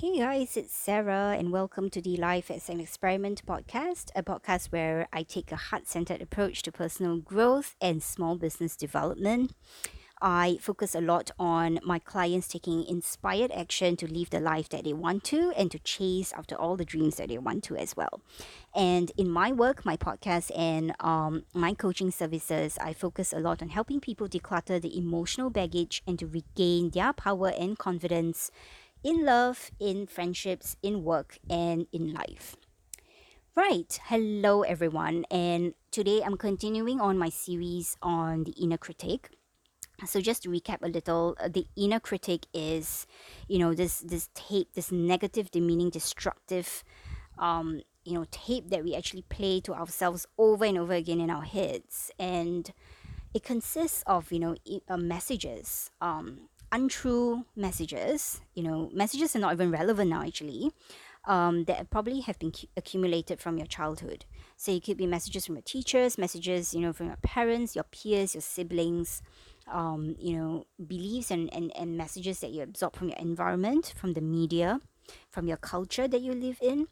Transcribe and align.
Hey 0.00 0.20
guys, 0.20 0.56
it's 0.56 0.76
Sarah, 0.76 1.34
and 1.36 1.50
welcome 1.50 1.90
to 1.90 2.00
the 2.00 2.16
Life 2.16 2.52
as 2.52 2.68
an 2.68 2.78
Experiment 2.78 3.44
podcast, 3.44 4.12
a 4.14 4.22
podcast 4.22 4.70
where 4.70 5.08
I 5.12 5.24
take 5.24 5.50
a 5.50 5.56
heart 5.56 5.88
centered 5.88 6.22
approach 6.22 6.62
to 6.62 6.70
personal 6.70 7.16
growth 7.16 7.74
and 7.80 8.00
small 8.00 8.36
business 8.36 8.76
development. 8.76 9.54
I 10.22 10.58
focus 10.60 10.94
a 10.94 11.00
lot 11.00 11.32
on 11.36 11.80
my 11.82 11.98
clients 11.98 12.46
taking 12.46 12.84
inspired 12.84 13.50
action 13.50 13.96
to 13.96 14.06
live 14.06 14.30
the 14.30 14.38
life 14.38 14.68
that 14.68 14.84
they 14.84 14.92
want 14.92 15.24
to 15.24 15.52
and 15.56 15.68
to 15.72 15.80
chase 15.80 16.32
after 16.32 16.54
all 16.54 16.76
the 16.76 16.84
dreams 16.84 17.16
that 17.16 17.28
they 17.28 17.38
want 17.38 17.64
to 17.64 17.76
as 17.76 17.96
well. 17.96 18.20
And 18.76 19.10
in 19.16 19.28
my 19.28 19.50
work, 19.50 19.84
my 19.84 19.96
podcast, 19.96 20.52
and 20.56 20.94
um, 21.00 21.44
my 21.54 21.74
coaching 21.74 22.12
services, 22.12 22.78
I 22.80 22.92
focus 22.92 23.32
a 23.32 23.40
lot 23.40 23.62
on 23.62 23.70
helping 23.70 23.98
people 23.98 24.28
declutter 24.28 24.80
the 24.80 24.96
emotional 24.96 25.50
baggage 25.50 26.02
and 26.06 26.20
to 26.20 26.26
regain 26.28 26.90
their 26.90 27.12
power 27.12 27.48
and 27.48 27.76
confidence 27.76 28.52
in 29.02 29.24
love, 29.24 29.70
in 29.78 30.06
friendships, 30.06 30.76
in 30.82 31.04
work, 31.04 31.38
and 31.48 31.86
in 31.92 32.12
life. 32.12 32.56
Right, 33.54 33.98
hello 34.04 34.62
everyone, 34.62 35.24
and 35.30 35.74
today 35.90 36.22
I'm 36.24 36.36
continuing 36.36 37.00
on 37.00 37.18
my 37.18 37.28
series 37.28 37.96
on 38.02 38.44
the 38.44 38.52
inner 38.52 38.78
critic. 38.78 39.30
So 40.06 40.20
just 40.20 40.44
to 40.44 40.48
recap 40.48 40.82
a 40.82 40.88
little, 40.88 41.36
uh, 41.40 41.48
the 41.48 41.66
inner 41.76 41.98
critic 41.98 42.46
is, 42.54 43.06
you 43.48 43.58
know, 43.58 43.74
this 43.74 43.98
this 43.98 44.28
tape, 44.34 44.74
this 44.74 44.92
negative, 44.92 45.50
demeaning, 45.50 45.90
destructive, 45.90 46.84
um, 47.36 47.82
you 48.04 48.14
know, 48.14 48.26
tape 48.30 48.70
that 48.70 48.84
we 48.84 48.94
actually 48.94 49.22
play 49.22 49.60
to 49.62 49.74
ourselves 49.74 50.24
over 50.38 50.64
and 50.64 50.78
over 50.78 50.92
again 50.92 51.20
in 51.20 51.30
our 51.30 51.42
heads, 51.42 52.12
and 52.16 52.72
it 53.34 53.42
consists 53.42 54.04
of 54.06 54.30
you 54.30 54.38
know 54.38 54.56
uh, 54.88 54.96
messages 54.96 55.90
um, 56.00 56.48
untrue 56.72 57.44
messages, 57.56 58.40
you 58.54 58.62
know, 58.62 58.90
messages 58.92 59.34
are 59.34 59.40
not 59.40 59.52
even 59.52 59.70
relevant 59.70 60.10
now 60.10 60.22
actually, 60.22 60.70
um, 61.26 61.64
that 61.64 61.90
probably 61.90 62.20
have 62.20 62.38
been 62.38 62.52
accumulated 62.76 63.40
from 63.40 63.58
your 63.58 63.66
childhood. 63.66 64.24
So 64.56 64.72
it 64.72 64.84
could 64.84 64.96
be 64.96 65.06
messages 65.06 65.46
from 65.46 65.56
your 65.56 65.62
teachers, 65.62 66.18
messages, 66.18 66.74
you 66.74 66.80
know, 66.80 66.92
from 66.92 67.06
your 67.06 67.18
parents, 67.22 67.74
your 67.74 67.84
peers, 67.84 68.34
your 68.34 68.42
siblings, 68.42 69.22
um, 69.70 70.16
you 70.18 70.36
know, 70.36 70.66
beliefs 70.86 71.30
and, 71.30 71.52
and, 71.52 71.70
and 71.76 71.96
messages 71.96 72.40
that 72.40 72.50
you 72.50 72.62
absorb 72.62 72.96
from 72.96 73.08
your 73.08 73.18
environment, 73.18 73.94
from 73.96 74.14
the 74.14 74.20
media, 74.20 74.80
from 75.30 75.46
your 75.46 75.58
culture 75.58 76.08
that 76.08 76.20
you 76.20 76.32
live 76.32 76.58
in, 76.62 76.88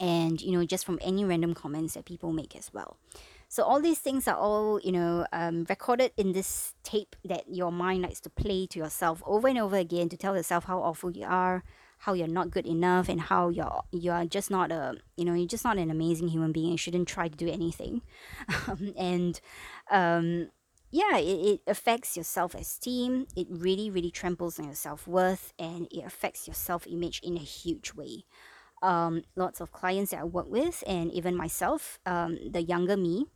and, 0.00 0.40
you 0.40 0.52
know, 0.52 0.64
just 0.64 0.84
from 0.84 0.98
any 1.02 1.24
random 1.24 1.54
comments 1.54 1.94
that 1.94 2.04
people 2.04 2.32
make 2.32 2.54
as 2.54 2.72
well. 2.72 2.98
So 3.48 3.62
all 3.62 3.80
these 3.80 3.98
things 3.98 4.28
are 4.28 4.36
all, 4.36 4.78
you 4.80 4.92
know, 4.92 5.26
um, 5.32 5.64
recorded 5.68 6.12
in 6.18 6.32
this 6.32 6.74
tape 6.82 7.16
that 7.24 7.44
your 7.48 7.72
mind 7.72 8.02
likes 8.02 8.20
to 8.20 8.30
play 8.30 8.66
to 8.66 8.78
yourself 8.78 9.22
over 9.26 9.48
and 9.48 9.58
over 9.58 9.76
again 9.76 10.10
to 10.10 10.18
tell 10.18 10.36
yourself 10.36 10.64
how 10.64 10.80
awful 10.80 11.10
you 11.10 11.24
are, 11.24 11.64
how 12.00 12.12
you're 12.12 12.28
not 12.28 12.50
good 12.50 12.66
enough, 12.66 13.08
and 13.08 13.22
how 13.22 13.48
you're 13.48 13.80
you're 13.90 14.26
just 14.26 14.50
not 14.50 14.70
a, 14.70 14.96
you 15.16 15.24
know, 15.24 15.32
you're 15.32 15.48
just 15.48 15.64
not 15.64 15.78
an 15.78 15.90
amazing 15.90 16.28
human 16.28 16.52
being. 16.52 16.72
You 16.72 16.76
shouldn't 16.76 17.08
try 17.08 17.28
to 17.28 17.36
do 17.36 17.48
anything, 17.48 18.02
um, 18.68 18.92
and 18.98 19.40
um, 19.90 20.50
yeah, 20.90 21.16
it, 21.16 21.22
it 21.22 21.60
affects 21.66 22.16
your 22.16 22.24
self 22.24 22.54
esteem. 22.54 23.26
It 23.34 23.46
really, 23.50 23.90
really 23.90 24.10
tramples 24.10 24.58
on 24.58 24.66
your 24.66 24.74
self 24.74 25.06
worth, 25.08 25.54
and 25.58 25.88
it 25.90 26.04
affects 26.04 26.46
your 26.46 26.54
self 26.54 26.86
image 26.86 27.20
in 27.22 27.36
a 27.36 27.40
huge 27.40 27.94
way. 27.94 28.24
Um, 28.80 29.22
lots 29.34 29.60
of 29.60 29.72
clients 29.72 30.12
that 30.12 30.20
I 30.20 30.24
work 30.24 30.48
with, 30.48 30.84
and 30.86 31.10
even 31.12 31.34
myself, 31.34 31.98
um, 32.06 32.38
the 32.48 32.62
younger 32.62 32.96
me, 32.96 33.26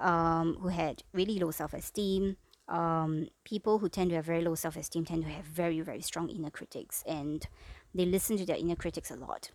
um, 0.00 0.56
who 0.60 0.68
had 0.68 1.02
really 1.12 1.38
low 1.38 1.50
self 1.50 1.74
esteem. 1.74 2.36
Um, 2.68 3.28
people 3.44 3.80
who 3.80 3.88
tend 3.88 4.10
to 4.10 4.16
have 4.16 4.24
very 4.24 4.42
low 4.42 4.54
self 4.54 4.76
esteem 4.76 5.04
tend 5.04 5.24
to 5.24 5.30
have 5.30 5.44
very, 5.44 5.80
very 5.80 6.00
strong 6.00 6.28
inner 6.28 6.50
critics 6.50 7.02
and 7.06 7.46
they 7.94 8.04
listen 8.04 8.36
to 8.36 8.46
their 8.46 8.56
inner 8.56 8.76
critics 8.76 9.10
a 9.10 9.16
lot. 9.16 9.50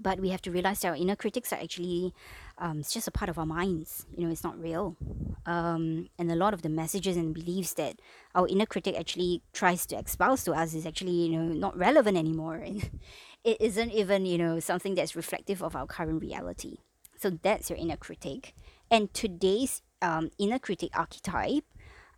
But 0.00 0.18
we 0.20 0.30
have 0.30 0.42
to 0.42 0.50
realize 0.50 0.80
that 0.80 0.88
our 0.88 0.96
inner 0.96 1.14
critics 1.14 1.52
are 1.52 1.60
actually 1.60 2.12
um, 2.58 2.80
it's 2.80 2.92
just 2.92 3.06
a 3.06 3.10
part 3.10 3.28
of 3.28 3.38
our 3.38 3.46
minds. 3.46 4.06
You 4.16 4.24
know, 4.24 4.32
it's 4.32 4.42
not 4.42 4.58
real. 4.58 4.96
Um, 5.44 6.08
and 6.18 6.30
a 6.30 6.34
lot 6.34 6.54
of 6.54 6.62
the 6.62 6.68
messages 6.68 7.16
and 7.16 7.32
beliefs 7.34 7.74
that 7.74 8.00
our 8.34 8.48
inner 8.48 8.66
critic 8.66 8.96
actually 8.98 9.42
tries 9.52 9.86
to 9.86 9.96
espouse 9.96 10.42
to 10.44 10.52
us 10.52 10.74
is 10.74 10.86
actually, 10.86 11.12
you 11.12 11.38
know, 11.38 11.44
not 11.44 11.76
relevant 11.76 12.16
anymore. 12.16 12.56
And 12.56 12.90
it 13.44 13.58
isn't 13.60 13.92
even, 13.92 14.26
you 14.26 14.38
know, 14.38 14.58
something 14.58 14.94
that's 14.94 15.14
reflective 15.14 15.62
of 15.62 15.76
our 15.76 15.86
current 15.86 16.20
reality. 16.20 16.78
So 17.18 17.30
that's 17.30 17.70
your 17.70 17.78
inner 17.78 17.96
critic. 17.96 18.54
And 18.90 19.12
today's 19.12 19.82
um, 20.00 20.30
inner 20.38 20.58
critic 20.58 20.90
archetype, 20.96 21.64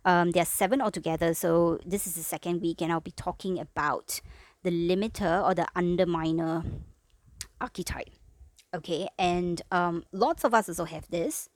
um, 0.05 0.31
there 0.31 0.43
are 0.43 0.45
seven 0.45 0.81
altogether. 0.81 1.33
So 1.33 1.79
this 1.85 2.05
is 2.05 2.13
the 2.13 2.23
second 2.23 2.61
week, 2.61 2.81
and 2.81 2.91
I'll 2.91 2.99
be 2.99 3.11
talking 3.11 3.59
about 3.59 4.21
the 4.63 4.71
limiter 4.71 5.43
or 5.43 5.55
the 5.55 5.67
underminer 5.75 6.63
archetype. 7.59 8.09
Okay, 8.73 9.07
and 9.17 9.61
um, 9.71 10.03
lots 10.11 10.43
of 10.43 10.53
us 10.53 10.69
also 10.69 10.85
have 10.85 11.09
this. 11.09 11.49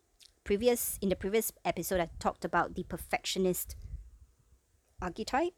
Previous 0.44 0.97
in 1.02 1.09
the 1.09 1.16
previous 1.16 1.52
episode, 1.63 2.02
I 2.02 2.09
talked 2.19 2.44
about 2.44 2.75
the 2.75 2.84
perfectionist 2.84 3.75
archetype, 5.02 5.53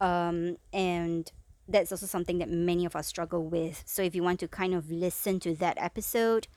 um, 0.00 0.56
and 0.72 1.30
that's 1.68 1.92
also 1.92 2.06
something 2.06 2.38
that 2.38 2.48
many 2.48 2.84
of 2.84 2.96
us 2.96 3.06
struggle 3.06 3.44
with. 3.44 3.82
So 3.86 4.02
if 4.02 4.14
you 4.14 4.22
want 4.22 4.40
to 4.40 4.48
kind 4.48 4.74
of 4.74 4.90
listen 4.90 5.38
to 5.40 5.54
that 5.56 5.76
episode, 5.78 6.48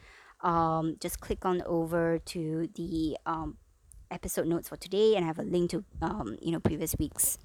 um, 0.43 0.97
just 0.99 1.19
click 1.19 1.45
on 1.45 1.61
over 1.65 2.19
to 2.19 2.69
the 2.75 3.17
um, 3.25 3.57
episode 4.11 4.47
notes 4.47 4.69
for 4.69 4.77
today 4.77 5.15
and 5.15 5.25
I 5.25 5.27
have 5.27 5.39
a 5.39 5.43
link 5.43 5.71
to 5.71 5.83
um, 6.01 6.37
you 6.41 6.51
know 6.51 6.59
previous 6.59 6.95
week's 6.99 7.37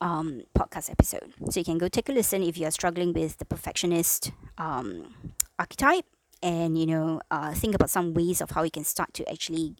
um, 0.00 0.42
podcast 0.56 0.90
episode. 0.90 1.32
So 1.50 1.60
you 1.60 1.64
can 1.64 1.78
go 1.78 1.88
take 1.88 2.08
a 2.08 2.12
listen 2.12 2.42
if 2.42 2.58
you 2.58 2.66
are 2.66 2.70
struggling 2.70 3.12
with 3.12 3.38
the 3.38 3.44
perfectionist 3.44 4.32
um, 4.58 5.14
archetype 5.58 6.04
and 6.42 6.78
you 6.78 6.86
know 6.86 7.20
uh, 7.30 7.52
think 7.54 7.74
about 7.74 7.90
some 7.90 8.12
ways 8.14 8.40
of 8.40 8.50
how 8.50 8.62
you 8.62 8.70
can 8.70 8.84
start 8.84 9.14
to 9.14 9.30
actually 9.30 9.76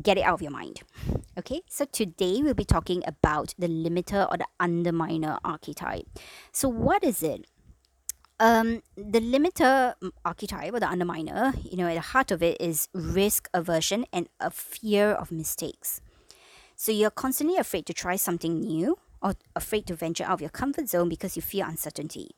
get 0.00 0.18
it 0.18 0.22
out 0.22 0.34
of 0.34 0.42
your 0.42 0.50
mind. 0.50 0.80
Okay, 1.38 1.62
so 1.68 1.84
today 1.84 2.40
we'll 2.42 2.54
be 2.54 2.64
talking 2.64 3.02
about 3.06 3.54
the 3.58 3.66
limiter 3.68 4.30
or 4.30 4.36
the 4.36 4.46
underminer 4.60 5.38
archetype. 5.44 6.06
So, 6.52 6.68
what 6.68 7.02
is 7.02 7.22
it? 7.22 7.46
Um, 8.40 8.82
the 8.96 9.20
limiter 9.20 9.94
archetype 10.24 10.74
or 10.74 10.80
the 10.80 10.86
underminer, 10.86 11.54
you 11.70 11.76
know, 11.76 11.86
at 11.86 11.94
the 11.94 12.00
heart 12.00 12.30
of 12.30 12.42
it 12.42 12.60
is 12.60 12.88
risk 12.92 13.48
aversion 13.54 14.04
and 14.12 14.28
a 14.40 14.50
fear 14.50 15.10
of 15.10 15.30
mistakes. 15.30 16.00
So 16.76 16.90
you're 16.90 17.10
constantly 17.10 17.56
afraid 17.56 17.86
to 17.86 17.94
try 17.94 18.16
something 18.16 18.60
new 18.60 18.98
or 19.22 19.34
afraid 19.54 19.86
to 19.86 19.94
venture 19.94 20.24
out 20.24 20.32
of 20.34 20.40
your 20.40 20.50
comfort 20.50 20.88
zone 20.88 21.08
because 21.08 21.36
you 21.36 21.42
fear 21.42 21.66
uncertainty. 21.66 22.30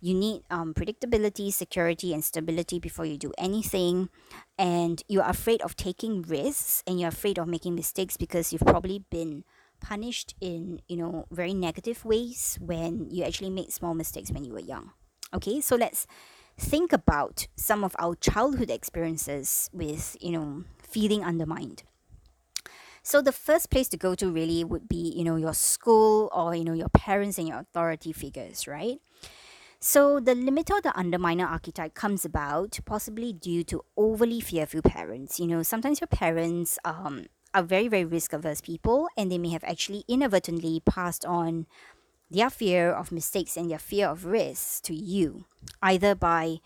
You 0.00 0.14
need 0.14 0.42
um, 0.50 0.74
predictability, 0.74 1.52
security, 1.52 2.14
and 2.14 2.24
stability 2.24 2.78
before 2.78 3.04
you 3.04 3.16
do 3.16 3.32
anything. 3.38 4.08
And 4.56 5.02
you're 5.08 5.24
afraid 5.24 5.60
of 5.62 5.76
taking 5.76 6.22
risks 6.22 6.82
and 6.86 7.00
you're 7.00 7.08
afraid 7.08 7.38
of 7.38 7.48
making 7.48 7.74
mistakes 7.74 8.16
because 8.16 8.52
you've 8.52 8.62
probably 8.62 9.04
been 9.10 9.44
punished 9.80 10.34
in, 10.40 10.80
you 10.88 10.96
know, 10.96 11.26
very 11.30 11.54
negative 11.54 12.04
ways 12.04 12.58
when 12.60 13.08
you 13.10 13.24
actually 13.24 13.50
made 13.50 13.72
small 13.72 13.94
mistakes 13.94 14.30
when 14.30 14.44
you 14.44 14.52
were 14.52 14.60
young. 14.60 14.92
Okay, 15.34 15.60
so 15.60 15.76
let's 15.76 16.06
think 16.56 16.92
about 16.92 17.46
some 17.56 17.84
of 17.84 17.94
our 17.98 18.14
childhood 18.14 18.70
experiences 18.70 19.68
with, 19.72 20.16
you 20.20 20.32
know, 20.32 20.64
feeling 20.82 21.22
undermined. 21.24 21.82
So 23.02 23.22
the 23.22 23.32
first 23.32 23.70
place 23.70 23.88
to 23.88 23.96
go 23.96 24.14
to 24.14 24.30
really 24.30 24.64
would 24.64 24.88
be, 24.88 25.12
you 25.16 25.24
know, 25.24 25.36
your 25.36 25.54
school 25.54 26.28
or, 26.32 26.54
you 26.54 26.64
know, 26.64 26.72
your 26.72 26.88
parents 26.88 27.38
and 27.38 27.48
your 27.48 27.60
authority 27.60 28.12
figures, 28.12 28.66
right? 28.66 28.98
So 29.80 30.18
the 30.18 30.34
limiter, 30.34 30.82
the 30.82 30.92
underminer 30.96 31.48
archetype 31.48 31.94
comes 31.94 32.24
about 32.24 32.78
possibly 32.84 33.32
due 33.32 33.62
to 33.64 33.84
overly 33.96 34.40
fearful 34.40 34.82
parents. 34.82 35.38
You 35.38 35.46
know, 35.46 35.62
sometimes 35.62 36.00
your 36.00 36.08
parents 36.08 36.78
um, 36.84 37.26
are 37.54 37.62
very, 37.62 37.88
very 37.88 38.04
risk 38.04 38.32
averse 38.32 38.60
people 38.60 39.08
and 39.16 39.30
they 39.30 39.38
may 39.38 39.50
have 39.50 39.64
actually 39.64 40.04
inadvertently 40.08 40.80
passed 40.80 41.24
on 41.24 41.66
their 42.30 42.50
fear 42.50 42.90
of 42.90 43.12
mistakes 43.12 43.56
and 43.56 43.70
their 43.70 43.78
fear 43.78 44.08
of 44.08 44.24
risks 44.24 44.80
to 44.82 44.94
you, 44.94 45.44
either 45.82 46.14
by 46.14 46.58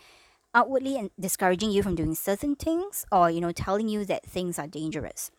outwardly 0.54 1.10
discouraging 1.18 1.70
you 1.70 1.82
from 1.82 1.94
doing 1.94 2.14
certain 2.14 2.54
things 2.54 3.06
or 3.10 3.30
you 3.30 3.40
know 3.40 3.52
telling 3.52 3.88
you 3.88 4.04
that 4.04 4.26
things 4.26 4.58
are 4.58 4.66
dangerous. 4.66 5.30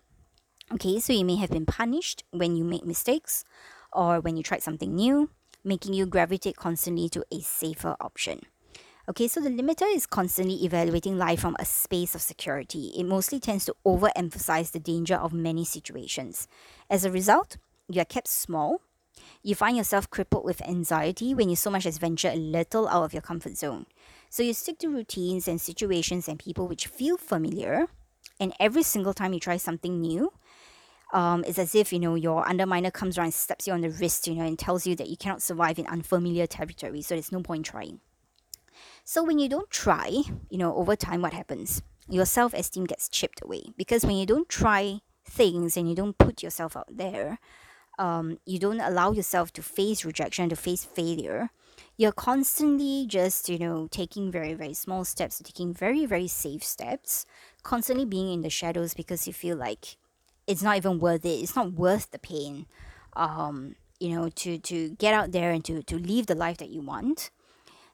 Okay, 0.72 1.00
so 1.00 1.14
you 1.14 1.26
may 1.26 1.36
have 1.36 1.52
been 1.52 1.66
punished 1.66 2.24
when 2.32 2.56
you 2.56 2.64
make 2.64 2.86
mistakes 2.86 3.44
or 3.92 4.20
when 4.22 4.38
you 4.38 4.44
tried 4.44 4.64
something 4.64 4.96
new, 4.96 5.30
making 5.64 5.94
you 5.94 6.06
gravitate 6.06 6.56
constantly 6.56 7.10
to 7.10 7.24
a 7.32 7.42
safer 7.42 7.96
option. 8.00 8.42
Okay, 9.10 9.28
so 9.28 9.42
the 9.42 9.50
limiter 9.50 9.94
is 9.94 10.06
constantly 10.06 10.64
evaluating 10.64 11.18
life 11.18 11.42
from 11.42 11.58
a 11.60 11.66
space 11.66 12.16
of 12.16 12.22
security. 12.22 12.94
It 12.98 13.04
mostly 13.04 13.40
tends 13.40 13.66
to 13.66 13.76
overemphasize 13.86 14.72
the 14.72 14.80
danger 14.80 15.16
of 15.16 15.34
many 15.34 15.66
situations. 15.66 16.48
As 16.90 17.04
a 17.04 17.12
result, 17.12 17.58
you 17.90 18.02
are 18.02 18.06
kept 18.06 18.30
small 18.30 18.80
you 19.42 19.56
find 19.56 19.78
yourself 19.78 20.10
crippled 20.10 20.46
with 20.46 20.62
anxiety 20.68 21.34
when 21.34 21.50
you 21.50 21.56
so 21.56 21.70
much 21.70 21.86
as 21.86 21.98
venture 21.98 22.30
a 22.30 22.36
little 22.36 22.88
out 22.88 23.04
of 23.04 23.14
your 23.14 23.22
comfort 23.22 23.58
zone. 23.58 23.86
So 24.30 24.44
you 24.44 24.54
stick 24.54 24.80
to 24.80 24.90
routines 24.90 25.48
and 25.48 25.62
situations 25.62 26.28
and 26.28 26.40
people 26.40 26.68
which 26.68 26.88
feel 26.88 27.18
familiar, 27.18 27.88
and 28.40 28.54
every 28.60 28.84
single 28.84 29.14
time 29.14 29.34
you 29.34 29.40
try 29.40 29.58
something 29.58 30.02
new, 30.02 30.32
um, 31.14 31.44
it's 31.48 31.60
as 31.60 31.76
if 31.76 31.94
you 31.94 32.00
know 32.00 32.16
your 32.16 32.44
underminer 32.44 32.92
comes 32.92 33.18
around 33.18 33.26
and 33.26 33.34
steps 33.34 33.68
you 33.68 33.74
on 33.74 33.82
the 33.82 33.90
wrist 33.90 34.28
you 34.28 34.36
know 34.36 34.44
and 34.44 34.60
tells 34.60 34.86
you 34.86 34.96
that 34.96 35.08
you 35.08 35.16
cannot 35.16 35.42
survive 35.42 35.80
in 35.80 35.88
unfamiliar 35.88 36.48
territory 36.48 37.02
so 37.02 37.16
there's 37.16 37.32
no 37.32 37.42
point 37.42 37.66
trying 37.66 38.00
so 39.04 39.24
when 39.24 39.40
you 39.40 39.48
don't 39.48 39.70
try 39.70 40.10
you 40.50 40.58
know 40.58 40.76
over 40.76 40.96
time 40.96 41.22
what 41.22 41.34
happens 41.34 41.82
your 42.10 42.26
self-esteem 42.26 42.86
gets 42.86 43.08
chipped 43.08 43.42
away 43.44 43.64
because 43.78 44.04
when 44.06 44.18
you 44.18 44.26
don't 44.26 44.50
try 44.50 45.00
things 45.24 45.78
and 45.78 45.88
you 45.88 45.96
don't 45.96 46.18
put 46.18 46.44
yourself 46.44 46.76
out 46.76 46.88
there 46.90 47.40
um, 48.00 48.40
you 48.46 48.60
don't 48.60 48.80
allow 48.80 49.12
yourself 49.12 49.54
to 49.54 49.62
face 49.62 50.06
rejection 50.06 50.50
to 50.50 50.56
face 50.56 50.84
failure. 50.84 51.50
You're 51.98 52.12
constantly 52.12 53.06
just 53.08 53.50
you 53.50 53.60
know 53.60 53.88
taking 53.92 54.32
very 54.32 54.54
very 54.54 54.74
small 54.74 55.06
steps 55.06 55.40
taking 55.44 55.74
very 55.74 56.06
very 56.06 56.28
safe 56.28 56.64
steps 56.64 57.26
constantly 57.62 58.06
being 58.06 58.34
in 58.34 58.42
the 58.42 58.50
shadows 58.50 58.94
because 58.94 59.28
you 59.28 59.34
feel 59.34 59.58
like 59.58 59.98
it's 60.48 60.64
not 60.64 60.78
even 60.78 61.00
worth 61.00 61.24
it 61.24 61.40
it's 61.42 61.56
not 61.56 61.74
worth 61.74 62.12
the 62.12 62.20
pain 62.20 62.66
um, 63.16 63.76
you 64.00 64.10
know 64.10 64.30
to 64.30 64.58
to 64.58 64.90
get 64.98 65.14
out 65.14 65.32
there 65.32 65.52
and 65.52 65.64
to 65.66 65.84
to 65.84 65.98
live 65.98 66.26
the 66.26 66.36
life 66.36 66.58
that 66.58 66.70
you 66.70 66.82
want 66.82 67.30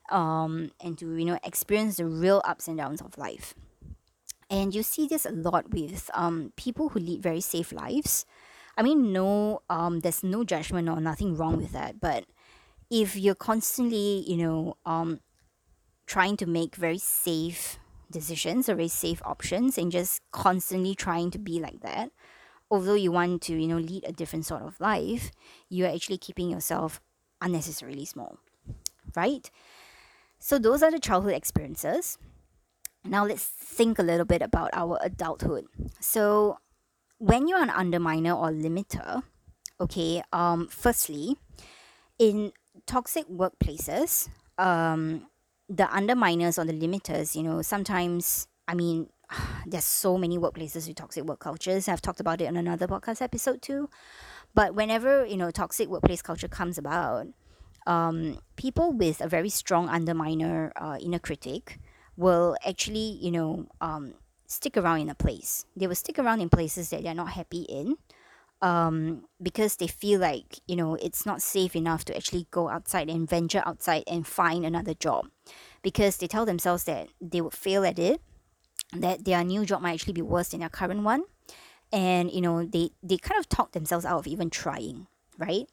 um, 0.09 0.71
and 0.81 0.97
to 0.97 1.15
you 1.15 1.25
know 1.25 1.39
experience 1.43 1.97
the 1.97 2.05
real 2.05 2.41
ups 2.45 2.67
and 2.67 2.77
downs 2.77 3.01
of 3.01 3.17
life. 3.17 3.53
And 4.51 4.73
you 4.73 4.81
see 4.81 5.07
this 5.07 5.27
a 5.27 5.31
lot 5.31 5.69
with 5.69 6.09
um, 6.15 6.53
people 6.55 6.89
who 6.89 6.99
lead 6.99 7.21
very 7.21 7.41
safe 7.41 7.71
lives 7.71 8.25
i 8.79 8.83
mean 8.83 9.13
no 9.13 9.61
um, 9.69 9.99
there's 9.99 10.23
no 10.23 10.43
judgment 10.43 10.89
or 10.89 10.99
nothing 10.99 11.37
wrong 11.37 11.57
with 11.57 11.71
that 11.73 11.99
but 11.99 12.25
if 12.89 13.15
you're 13.15 13.35
constantly 13.35 14.23
you 14.27 14.37
know 14.37 14.77
um, 14.85 15.19
trying 16.07 16.37
to 16.37 16.47
make 16.47 16.75
very 16.75 16.97
safe 16.97 17.77
decisions 18.11 18.67
or 18.67 18.75
very 18.75 18.87
safe 18.87 19.21
options 19.23 19.77
and 19.77 19.91
just 19.91 20.21
constantly 20.31 20.95
trying 20.95 21.29
to 21.29 21.37
be 21.37 21.59
like 21.59 21.81
that 21.81 22.11
although 22.71 22.95
you 22.95 23.11
want 23.11 23.41
to 23.43 23.53
you 23.53 23.67
know 23.67 23.77
lead 23.77 24.03
a 24.07 24.11
different 24.11 24.45
sort 24.45 24.63
of 24.63 24.79
life 24.79 25.31
you're 25.69 25.87
actually 25.87 26.17
keeping 26.17 26.49
yourself 26.49 27.01
unnecessarily 27.41 28.05
small 28.05 28.39
right? 29.15 29.49
So 30.39 30.59
those 30.59 30.83
are 30.83 30.91
the 30.91 30.99
childhood 30.99 31.33
experiences. 31.33 32.17
Now 33.03 33.25
let's 33.25 33.45
think 33.45 33.99
a 33.99 34.03
little 34.03 34.25
bit 34.25 34.41
about 34.41 34.71
our 34.73 34.99
adulthood. 35.01 35.67
So 35.99 36.59
when 37.19 37.47
you're 37.47 37.61
an 37.61 37.69
underminer 37.69 38.35
or 38.35 38.49
limiter 38.49 39.23
okay 39.79 40.21
um 40.33 40.67
firstly 40.67 41.37
in 42.17 42.51
toxic 42.85 43.27
workplaces 43.29 44.29
um 44.57 45.27
the 45.69 45.83
underminers 45.83 46.57
or 46.57 46.65
the 46.65 46.73
limiters 46.73 47.35
you 47.35 47.43
know 47.43 47.61
sometimes 47.61 48.47
i 48.67 48.73
mean 48.73 49.07
there's 49.65 49.85
so 49.85 50.17
many 50.17 50.37
workplaces 50.37 50.87
with 50.87 50.95
toxic 50.95 51.23
work 51.23 51.39
cultures. 51.39 51.87
I've 51.87 52.01
talked 52.01 52.19
about 52.19 52.41
it 52.41 52.45
in 52.45 52.57
another 52.57 52.87
podcast 52.87 53.21
episode 53.21 53.61
too. 53.61 53.89
But 54.53 54.75
whenever 54.75 55.25
you 55.25 55.37
know 55.37 55.51
toxic 55.51 55.89
workplace 55.89 56.21
culture 56.21 56.47
comes 56.47 56.77
about 56.77 57.27
um, 57.85 58.39
people 58.55 58.91
with 58.91 59.21
a 59.21 59.27
very 59.27 59.49
strong 59.49 59.87
underminer 59.87 60.71
uh, 60.75 60.97
inner 61.01 61.19
critic 61.19 61.79
will 62.17 62.57
actually 62.65 63.17
you 63.21 63.31
know 63.31 63.67
um, 63.81 64.15
stick 64.49 64.75
around 64.75 64.99
in 64.99 65.09
a 65.09 65.15
place. 65.15 65.65
They 65.77 65.87
will 65.87 65.95
stick 65.95 66.19
around 66.19 66.41
in 66.41 66.49
places 66.49 66.89
that 66.89 67.03
they're 67.03 67.13
not 67.13 67.29
happy 67.29 67.61
in 67.61 67.95
um, 68.61 69.23
because 69.41 69.77
they 69.77 69.87
feel 69.87 70.19
like 70.19 70.59
you 70.67 70.75
know 70.75 70.95
it's 70.95 71.25
not 71.25 71.41
safe 71.41 71.75
enough 71.75 72.03
to 72.05 72.17
actually 72.17 72.47
go 72.51 72.67
outside 72.67 73.09
and 73.09 73.29
venture 73.29 73.63
outside 73.65 74.03
and 74.07 74.27
find 74.27 74.65
another 74.65 74.93
job. 74.93 75.29
Because 75.81 76.17
they 76.17 76.27
tell 76.27 76.45
themselves 76.45 76.83
that 76.85 77.07
they 77.21 77.39
would 77.39 77.53
fail 77.53 77.85
at 77.85 77.97
it 77.97 78.19
that 78.91 79.23
their 79.23 79.43
new 79.43 79.65
job 79.65 79.81
might 79.81 79.93
actually 79.93 80.13
be 80.13 80.21
worse 80.21 80.49
than 80.49 80.61
their 80.61 80.69
current 80.69 81.03
one. 81.03 81.23
And 81.93 82.31
you 82.31 82.41
know 82.41 82.65
they 82.65 82.91
they 83.01 83.17
kind 83.17 83.39
of 83.39 83.47
talk 83.47 83.71
themselves 83.71 84.05
out 84.05 84.19
of 84.19 84.27
even 84.27 84.49
trying 84.49 85.07
right? 85.39 85.67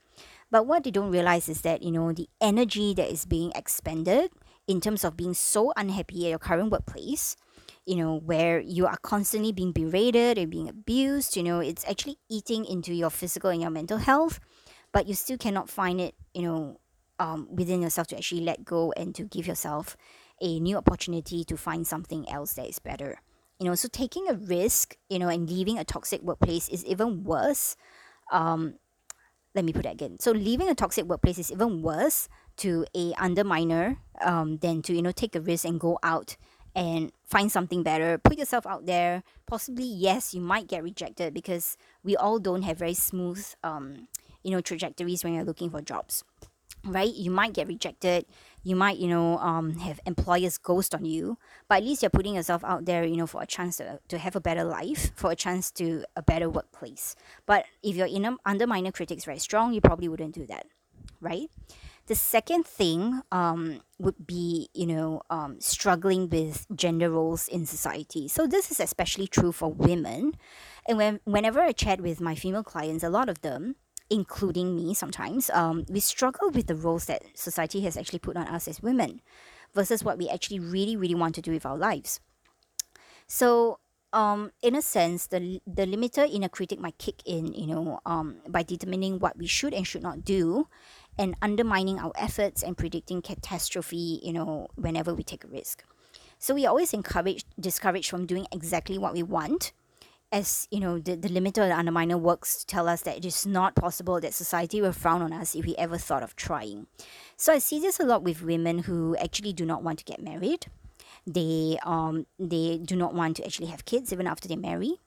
But 0.50 0.66
what 0.66 0.84
they 0.84 0.92
don't 0.92 1.10
realize 1.10 1.48
is 1.48 1.60
that 1.62 1.82
you 1.82 1.90
know 1.90 2.12
the 2.12 2.28
energy 2.40 2.94
that 2.94 3.10
is 3.10 3.26
being 3.26 3.52
expended 3.54 4.30
in 4.66 4.80
terms 4.80 5.04
of 5.04 5.16
being 5.16 5.34
so 5.34 5.72
unhappy 5.76 6.26
at 6.26 6.30
your 6.30 6.38
current 6.38 6.70
workplace 6.70 7.36
you 7.86 7.96
know 7.96 8.16
where 8.16 8.60
you 8.60 8.86
are 8.86 8.96
constantly 9.02 9.52
being 9.52 9.72
berated 9.72 10.38
and 10.38 10.50
being 10.50 10.68
abused 10.68 11.36
you 11.36 11.42
know 11.42 11.60
it's 11.60 11.84
actually 11.88 12.18
eating 12.28 12.64
into 12.64 12.92
your 12.92 13.10
physical 13.10 13.50
and 13.50 13.60
your 13.62 13.70
mental 13.70 13.98
health 13.98 14.40
but 14.92 15.06
you 15.06 15.14
still 15.14 15.38
cannot 15.38 15.68
find 15.68 16.00
it 16.00 16.14
you 16.34 16.42
know 16.42 16.80
um, 17.18 17.48
within 17.50 17.80
yourself 17.80 18.06
to 18.08 18.16
actually 18.16 18.42
let 18.42 18.64
go 18.64 18.92
and 18.92 19.14
to 19.14 19.24
give 19.24 19.46
yourself 19.46 19.96
a 20.40 20.60
new 20.60 20.76
opportunity 20.76 21.44
to 21.44 21.56
find 21.56 21.86
something 21.86 22.28
else 22.28 22.52
that 22.54 22.68
is 22.68 22.78
better. 22.78 23.20
You 23.58 23.66
know 23.66 23.74
so 23.74 23.88
taking 23.88 24.28
a 24.28 24.34
risk 24.34 24.96
you 25.08 25.18
know 25.18 25.28
and 25.28 25.48
leaving 25.48 25.78
a 25.78 25.84
toxic 25.84 26.20
workplace 26.20 26.68
is 26.68 26.84
even 26.84 27.24
worse 27.24 27.76
um, 28.32 28.74
let 29.54 29.64
me 29.64 29.72
put 29.72 29.84
that 29.84 29.94
again. 29.94 30.18
So 30.20 30.32
leaving 30.32 30.68
a 30.68 30.74
toxic 30.74 31.06
workplace 31.06 31.38
is 31.38 31.50
even 31.50 31.82
worse 31.82 32.28
to 32.58 32.84
a 32.94 33.12
underminer 33.14 33.96
um, 34.20 34.58
than 34.58 34.82
to 34.82 34.94
you 34.94 35.02
know 35.02 35.12
take 35.12 35.34
a 35.34 35.40
risk 35.40 35.64
and 35.64 35.80
go 35.80 35.98
out 36.02 36.36
and 36.76 37.10
find 37.24 37.50
something 37.50 37.82
better. 37.82 38.18
Put 38.18 38.38
yourself 38.38 38.66
out 38.66 38.86
there. 38.86 39.24
Possibly 39.46 39.86
yes 39.86 40.34
you 40.34 40.40
might 40.40 40.68
get 40.68 40.84
rejected 40.84 41.34
because 41.34 41.76
we 42.04 42.16
all 42.16 42.38
don't 42.38 42.62
have 42.62 42.78
very 42.78 42.94
smooth 42.94 43.44
um, 43.64 44.06
you 44.44 44.52
know 44.52 44.60
trajectories 44.60 45.24
when 45.24 45.34
you're 45.34 45.44
looking 45.44 45.70
for 45.70 45.80
jobs 45.80 46.22
right? 46.84 47.12
You 47.12 47.32
might 47.32 47.52
get 47.52 47.66
rejected. 47.66 48.26
You 48.62 48.76
might 48.76 48.98
you 48.98 49.08
know 49.08 49.38
um, 49.38 49.78
have 49.78 49.98
employers 50.06 50.58
ghost 50.58 50.94
on 50.94 51.04
you. 51.04 51.38
But 51.68 51.78
at 51.78 51.84
least 51.84 52.02
you're 52.02 52.10
putting 52.10 52.36
yourself 52.36 52.62
out 52.62 52.84
there 52.84 53.04
you 53.04 53.16
know 53.16 53.26
for 53.26 53.42
a 53.42 53.46
chance 53.46 53.78
to, 53.78 53.98
to 54.08 54.18
have 54.18 54.36
a 54.36 54.40
better 54.40 54.64
life 54.64 55.10
for 55.16 55.32
a 55.32 55.36
chance 55.36 55.70
to 55.72 56.04
a 56.14 56.22
better 56.22 56.48
workplace. 56.48 57.16
But 57.46 57.66
if 57.82 57.96
your 57.96 58.06
inner 58.06 58.36
underminer 58.46 58.94
critics 58.94 59.24
very 59.24 59.38
strong 59.38 59.72
you 59.72 59.80
probably 59.80 60.08
wouldn't 60.08 60.34
do 60.34 60.46
that 60.46 60.66
right 61.20 61.50
the 62.06 62.14
second 62.14 62.66
thing 62.66 63.22
um, 63.32 63.80
would 63.98 64.26
be, 64.26 64.68
you 64.74 64.86
know, 64.86 65.22
um, 65.30 65.60
struggling 65.60 66.28
with 66.28 66.66
gender 66.74 67.10
roles 67.10 67.48
in 67.48 67.66
society. 67.66 68.28
So 68.28 68.46
this 68.46 68.70
is 68.70 68.80
especially 68.80 69.26
true 69.26 69.52
for 69.52 69.72
women. 69.72 70.36
And 70.88 70.98
when, 70.98 71.20
whenever 71.24 71.60
I 71.60 71.72
chat 71.72 72.00
with 72.00 72.20
my 72.20 72.34
female 72.34 72.62
clients, 72.62 73.02
a 73.02 73.10
lot 73.10 73.28
of 73.28 73.42
them, 73.42 73.76
including 74.08 74.76
me 74.76 74.94
sometimes, 74.94 75.50
um, 75.50 75.84
we 75.88 75.98
struggle 75.98 76.50
with 76.50 76.68
the 76.68 76.76
roles 76.76 77.06
that 77.06 77.22
society 77.34 77.80
has 77.80 77.96
actually 77.96 78.20
put 78.20 78.36
on 78.36 78.46
us 78.46 78.68
as 78.68 78.80
women 78.80 79.20
versus 79.74 80.04
what 80.04 80.16
we 80.16 80.28
actually 80.28 80.60
really, 80.60 80.96
really 80.96 81.14
want 81.14 81.34
to 81.34 81.42
do 81.42 81.50
with 81.50 81.66
our 81.66 81.76
lives. 81.76 82.20
So 83.26 83.80
um, 84.12 84.52
in 84.62 84.74
a 84.74 84.82
sense, 84.82 85.26
the 85.26 85.60
the 85.66 85.84
limiter 85.84 86.26
inner 86.32 86.48
critic 86.48 86.78
might 86.80 86.96
kick 86.96 87.22
in, 87.26 87.52
you 87.52 87.66
know, 87.66 88.00
um, 88.06 88.36
by 88.48 88.62
determining 88.62 89.18
what 89.18 89.36
we 89.36 89.46
should 89.46 89.74
and 89.74 89.86
should 89.86 90.02
not 90.02 90.24
do, 90.24 90.68
and 91.18 91.36
undermining 91.40 91.98
our 91.98 92.12
efforts 92.16 92.62
and 92.62 92.76
predicting 92.76 93.22
catastrophe, 93.22 94.20
you 94.22 94.32
know, 94.32 94.68
whenever 94.74 95.14
we 95.14 95.22
take 95.22 95.44
a 95.44 95.48
risk. 95.48 95.82
So 96.38 96.54
we 96.54 96.66
always 96.66 96.92
encourage 96.92 97.44
discouraged 97.58 98.10
from 98.10 98.26
doing 98.26 98.46
exactly 98.52 98.98
what 98.98 99.14
we 99.14 99.22
want. 99.22 99.72
As 100.32 100.66
you 100.70 100.80
know, 100.80 100.98
the, 100.98 101.14
the 101.14 101.28
limiter 101.28 101.58
or 101.58 101.68
the 101.68 101.74
underminer 101.74 102.20
works 102.20 102.58
to 102.58 102.66
tell 102.66 102.88
us 102.88 103.02
that 103.02 103.16
it 103.16 103.24
is 103.24 103.46
not 103.46 103.74
possible 103.74 104.20
that 104.20 104.34
society 104.34 104.80
will 104.80 104.92
frown 104.92 105.22
on 105.22 105.32
us 105.32 105.54
if 105.54 105.64
we 105.64 105.76
ever 105.76 105.96
thought 105.96 106.22
of 106.22 106.36
trying. 106.36 106.88
So 107.36 107.52
I 107.52 107.58
see 107.58 107.78
this 107.78 108.00
a 108.00 108.04
lot 108.04 108.22
with 108.22 108.42
women 108.42 108.80
who 108.80 109.16
actually 109.16 109.52
do 109.52 109.64
not 109.64 109.82
want 109.82 110.00
to 110.00 110.04
get 110.04 110.20
married. 110.20 110.66
They 111.26 111.78
um 111.84 112.26
they 112.38 112.78
do 112.78 112.96
not 112.96 113.14
want 113.14 113.36
to 113.36 113.44
actually 113.44 113.68
have 113.68 113.84
kids 113.84 114.12
even 114.12 114.26
after 114.26 114.46
they 114.48 114.56
marry 114.56 115.00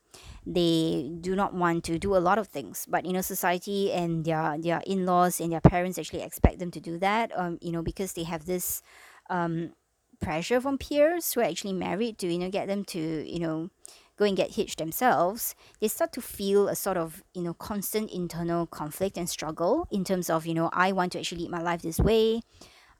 they 0.45 1.11
do 1.21 1.35
not 1.35 1.53
want 1.53 1.83
to 1.85 1.99
do 1.99 2.15
a 2.15 2.19
lot 2.19 2.37
of 2.37 2.47
things. 2.47 2.85
But 2.89 3.05
you 3.05 3.13
know 3.13 3.21
society 3.21 3.91
and 3.91 4.25
their 4.25 4.57
their 4.57 4.81
in-laws 4.85 5.39
and 5.39 5.51
their 5.51 5.61
parents 5.61 5.97
actually 5.97 6.21
expect 6.21 6.59
them 6.59 6.71
to 6.71 6.79
do 6.79 6.97
that 6.99 7.31
um 7.37 7.57
you 7.61 7.71
know 7.71 7.81
because 7.81 8.13
they 8.13 8.23
have 8.23 8.45
this 8.45 8.81
um 9.29 9.73
pressure 10.19 10.59
from 10.59 10.77
peers 10.77 11.33
who 11.33 11.39
are 11.41 11.45
actually 11.45 11.73
married 11.73 12.17
to 12.19 12.27
you 12.27 12.39
know 12.39 12.49
get 12.49 12.67
them 12.67 12.83
to 12.83 12.99
you 13.29 13.39
know 13.39 13.69
go 14.17 14.25
and 14.25 14.35
get 14.35 14.55
hitched 14.55 14.79
themselves. 14.79 15.55
They 15.79 15.87
start 15.87 16.11
to 16.13 16.21
feel 16.21 16.67
a 16.67 16.75
sort 16.75 16.97
of 16.97 17.23
you 17.33 17.41
know 17.41 17.53
constant 17.53 18.11
internal 18.11 18.67
conflict 18.67 19.17
and 19.17 19.29
struggle 19.29 19.87
in 19.91 20.03
terms 20.03 20.29
of 20.29 20.45
you 20.45 20.53
know 20.53 20.69
i 20.73 20.91
want 20.91 21.13
to 21.13 21.19
actually 21.19 21.43
lead 21.43 21.51
my 21.51 21.61
life 21.61 21.81
this 21.81 21.99
way 21.99 22.41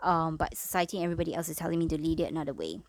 um, 0.02 0.38
but 0.38 0.56
society 0.56 0.98
and 0.98 1.04
everybody 1.04 1.36
else 1.36 1.50
is 1.50 1.58
telling 1.58 1.80
me 1.80 1.88
to 1.88 1.98
lead 1.98 2.20
it 2.20 2.32
another 2.32 2.54
way. 2.54 2.80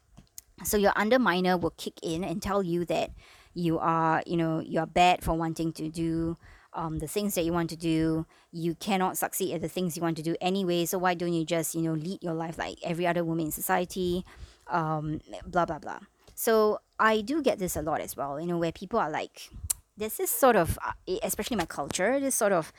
So 0.65 0.77
your 0.77 0.93
underminer 0.93 1.59
will 1.61 1.71
kick 1.71 1.95
in 2.03 2.23
and 2.23 2.43
tell 2.43 2.63
you 2.63 2.85
that 2.87 3.11
you 3.55 3.79
are 3.79 4.23
you 4.27 4.37
know 4.37 4.61
you 4.61 4.81
are 4.81 4.87
bad 4.87 5.23
for 5.23 5.35
wanting 5.35 5.73
to 5.75 5.89
do 5.89 6.37
um, 6.73 7.01
the 7.01 7.09
things 7.09 7.35
that 7.35 7.45
you 7.45 7.53
want 7.53 7.71
to 7.71 7.77
do. 7.77 8.27
You 8.53 8.75
cannot 8.75 9.19
succeed 9.19 9.55
at 9.55 9.61
the 9.61 9.69
things 9.69 9.97
you 9.97 10.03
want 10.03 10.17
to 10.19 10.23
do 10.23 10.37
anyway. 10.41 10.85
So 10.85 10.99
why 10.99 11.15
don't 11.15 11.33
you 11.33 11.45
just 11.45 11.75
you 11.75 11.83
know 11.83 11.95
lead 11.95 12.23
your 12.23 12.35
life 12.35 12.59
like 12.59 12.79
every 12.83 13.07
other 13.07 13.25
woman 13.25 13.47
in 13.47 13.53
society? 13.53 14.25
Um, 14.69 15.21
blah 15.47 15.67
blah 15.67 15.79
blah. 15.79 16.01
So 16.35 16.81
i 17.01 17.23
do 17.23 17.43
get 17.43 17.59
this 17.59 17.77
a 17.77 17.83
lot 17.83 18.01
as 18.01 18.17
well 18.17 18.39
you 18.39 18.47
know 18.47 18.59
where 18.59 18.71
people 18.71 19.01
are 19.01 19.11
like 19.11 19.51
this 19.97 20.21
sort 20.31 20.55
of 20.55 20.79
uh, 20.87 20.93
especially 21.23 21.57
my 21.57 21.65
culture 21.65 22.21
this 22.21 22.35
sort 22.35 22.53
of 22.53 22.73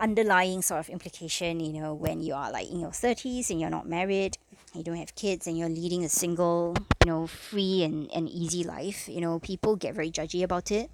underlying 0.00 0.62
sort 0.62 0.80
of 0.80 0.88
implication 0.88 1.60
you 1.60 1.80
know 1.80 1.94
when 1.94 2.20
you 2.20 2.34
are 2.34 2.50
like 2.50 2.68
in 2.70 2.80
your 2.80 2.90
30s 2.90 3.50
and 3.50 3.60
you're 3.60 3.70
not 3.70 3.86
married 3.88 4.38
you 4.74 4.84
don't 4.84 4.96
have 4.96 5.14
kids 5.14 5.46
and 5.46 5.58
you're 5.58 5.68
leading 5.68 6.04
a 6.04 6.08
single 6.08 6.74
you 7.04 7.10
know 7.10 7.26
free 7.26 7.82
and, 7.82 8.10
and 8.12 8.28
easy 8.28 8.64
life 8.64 9.08
you 9.08 9.20
know 9.20 9.38
people 9.38 9.76
get 9.76 9.94
very 9.94 10.10
judgy 10.10 10.42
about 10.42 10.70
it 10.70 10.90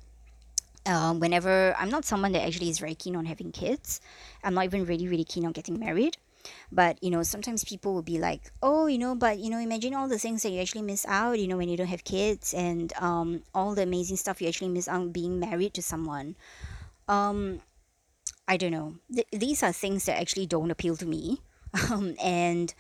um, 0.87 1.21
whenever 1.21 1.75
I'm 1.79 1.89
not 1.89 2.05
someone 2.05 2.33
that 2.33 2.45
actually 2.45 2.69
is 2.69 2.79
very 2.79 2.95
keen 2.95 3.17
on 3.17 3.25
having 3.25 3.53
kids, 3.53 4.01
I'm 4.43 4.55
not 4.55 4.65
even 4.65 4.85
really, 4.85 5.09
really 5.09 5.25
keen 5.25 5.47
on 5.47 5.53
getting 5.53 5.79
married. 5.79 6.17
But 6.71 7.03
you 7.03 7.11
know, 7.11 7.23
sometimes 7.23 7.65
people 7.65 7.95
will 7.95 8.03
be 8.03 8.19
like, 8.19 8.53
"Oh, 8.63 8.87
you 8.87 8.99
know, 8.99 9.15
but 9.15 9.39
you 9.39 9.49
know, 9.49 9.59
imagine 9.59 9.95
all 9.95 10.09
the 10.09 10.19
things 10.19 10.43
that 10.43 10.51
you 10.51 10.61
actually 10.61 10.83
miss 10.83 11.07
out, 11.07 11.39
you 11.39 11.49
know, 11.49 11.57
when 11.57 11.71
you 11.71 11.77
don't 11.79 11.87
have 11.87 12.05
kids, 12.05 12.53
and 12.53 12.93
um, 12.99 13.43
all 13.55 13.75
the 13.75 13.83
amazing 13.83 14.19
stuff 14.19 14.43
you 14.43 14.49
actually 14.49 14.69
miss 14.69 14.87
out 14.87 15.13
being 15.13 15.41
married 15.41 15.73
to 15.75 15.83
someone." 15.83 16.37
Um, 17.09 17.63
I 18.47 18.59
don't 18.59 18.73
know. 18.73 18.97
Th- 19.13 19.27
these 19.33 19.63
are 19.63 19.73
things 19.73 20.05
that 20.05 20.21
actually 20.21 20.45
don't 20.47 20.71
appeal 20.71 20.97
to 20.97 21.07
me, 21.07 21.41
um, 21.91 22.15
and 22.23 22.75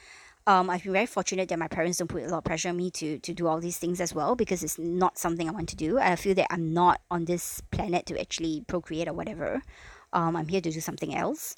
um, 0.46 0.68
I've 0.68 0.82
been 0.82 0.92
very 0.92 1.06
fortunate 1.06 1.48
that 1.48 1.58
my 1.58 1.68
parents 1.68 1.98
don't 1.98 2.08
put 2.08 2.22
a 2.22 2.28
lot 2.28 2.38
of 2.38 2.44
pressure 2.44 2.68
on 2.68 2.76
me 2.76 2.90
to 2.92 3.18
to 3.18 3.32
do 3.32 3.46
all 3.46 3.60
these 3.60 3.78
things 3.78 4.00
as 4.00 4.14
well 4.14 4.36
because 4.36 4.62
it's 4.62 4.78
not 4.78 5.18
something 5.18 5.48
I 5.48 5.52
want 5.52 5.68
to 5.70 5.76
do. 5.76 5.98
I 5.98 6.16
feel 6.16 6.34
that 6.34 6.48
I'm 6.50 6.72
not 6.74 7.00
on 7.10 7.24
this 7.24 7.62
planet 7.70 8.06
to 8.06 8.20
actually 8.20 8.64
procreate 8.66 9.08
or 9.08 9.14
whatever. 9.14 9.62
Um, 10.12 10.36
I'm 10.36 10.48
here 10.48 10.60
to 10.60 10.70
do 10.70 10.80
something 10.80 11.14
else. 11.14 11.56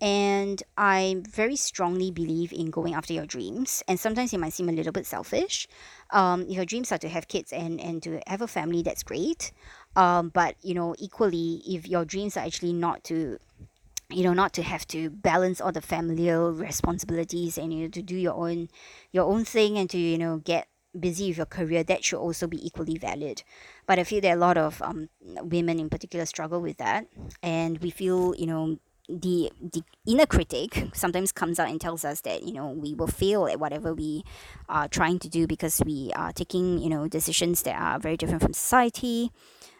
And 0.00 0.62
I 0.76 1.22
very 1.28 1.56
strongly 1.56 2.12
believe 2.12 2.52
in 2.52 2.70
going 2.70 2.94
after 2.94 3.12
your 3.12 3.26
dreams. 3.26 3.82
And 3.88 3.98
sometimes 3.98 4.32
it 4.32 4.38
might 4.38 4.52
seem 4.52 4.68
a 4.68 4.72
little 4.72 4.92
bit 4.92 5.06
selfish. 5.06 5.66
Um, 6.10 6.42
if 6.42 6.50
your 6.50 6.64
dreams 6.64 6.92
are 6.92 6.98
to 6.98 7.08
have 7.08 7.26
kids 7.26 7.52
and, 7.52 7.80
and 7.80 8.00
to 8.04 8.20
have 8.28 8.40
a 8.40 8.46
family, 8.46 8.82
that's 8.82 9.02
great. 9.02 9.50
Um, 9.96 10.28
but, 10.28 10.54
you 10.62 10.74
know, 10.74 10.94
equally, 10.98 11.62
if 11.66 11.88
your 11.88 12.04
dreams 12.04 12.36
are 12.36 12.44
actually 12.44 12.74
not 12.74 13.02
to 13.04 13.38
you 14.10 14.24
know 14.24 14.32
not 14.32 14.52
to 14.54 14.62
have 14.62 14.86
to 14.88 15.10
balance 15.10 15.60
all 15.60 15.72
the 15.72 15.82
familial 15.82 16.52
responsibilities 16.52 17.58
and 17.58 17.72
you 17.72 17.82
know 17.82 17.88
to 17.88 18.02
do 18.02 18.16
your 18.16 18.34
own 18.34 18.68
your 19.12 19.24
own 19.24 19.44
thing 19.44 19.76
and 19.76 19.90
to 19.90 19.98
you 19.98 20.18
know 20.18 20.38
get 20.38 20.68
busy 20.98 21.28
with 21.28 21.36
your 21.36 21.46
career 21.46 21.82
that 21.84 22.04
should 22.04 22.18
also 22.18 22.46
be 22.46 22.64
equally 22.66 22.96
valid. 22.96 23.42
But 23.86 23.98
i 23.98 24.04
feel 24.04 24.20
that 24.22 24.36
a 24.36 24.40
lot 24.40 24.56
of 24.56 24.80
um, 24.82 25.08
women 25.42 25.78
in 25.78 25.90
particular 25.90 26.26
struggle 26.26 26.60
with 26.60 26.78
that. 26.78 27.06
And 27.42 27.78
we 27.78 27.90
feel 27.90 28.34
you 28.36 28.46
know 28.46 28.78
the 29.08 29.50
the 29.60 29.82
inner 30.06 30.26
critic 30.26 30.88
sometimes 30.92 31.32
comes 31.32 31.58
out 31.58 31.68
and 31.68 31.80
tells 31.80 32.04
us 32.04 32.20
that 32.22 32.42
you 32.42 32.52
know 32.52 32.68
we 32.70 32.94
will 32.94 33.06
fail 33.06 33.46
at 33.46 33.58
whatever 33.60 33.94
we 33.94 34.22
are 34.68 34.88
trying 34.88 35.18
to 35.18 35.28
do 35.28 35.46
because 35.46 35.80
we 35.84 36.10
are 36.14 36.32
taking 36.32 36.78
you 36.78 36.88
know 36.88 37.08
decisions 37.08 37.62
that 37.62 37.80
are 37.80 37.98
very 37.98 38.16
different 38.16 38.42
from 38.42 38.52
society. 38.52 39.30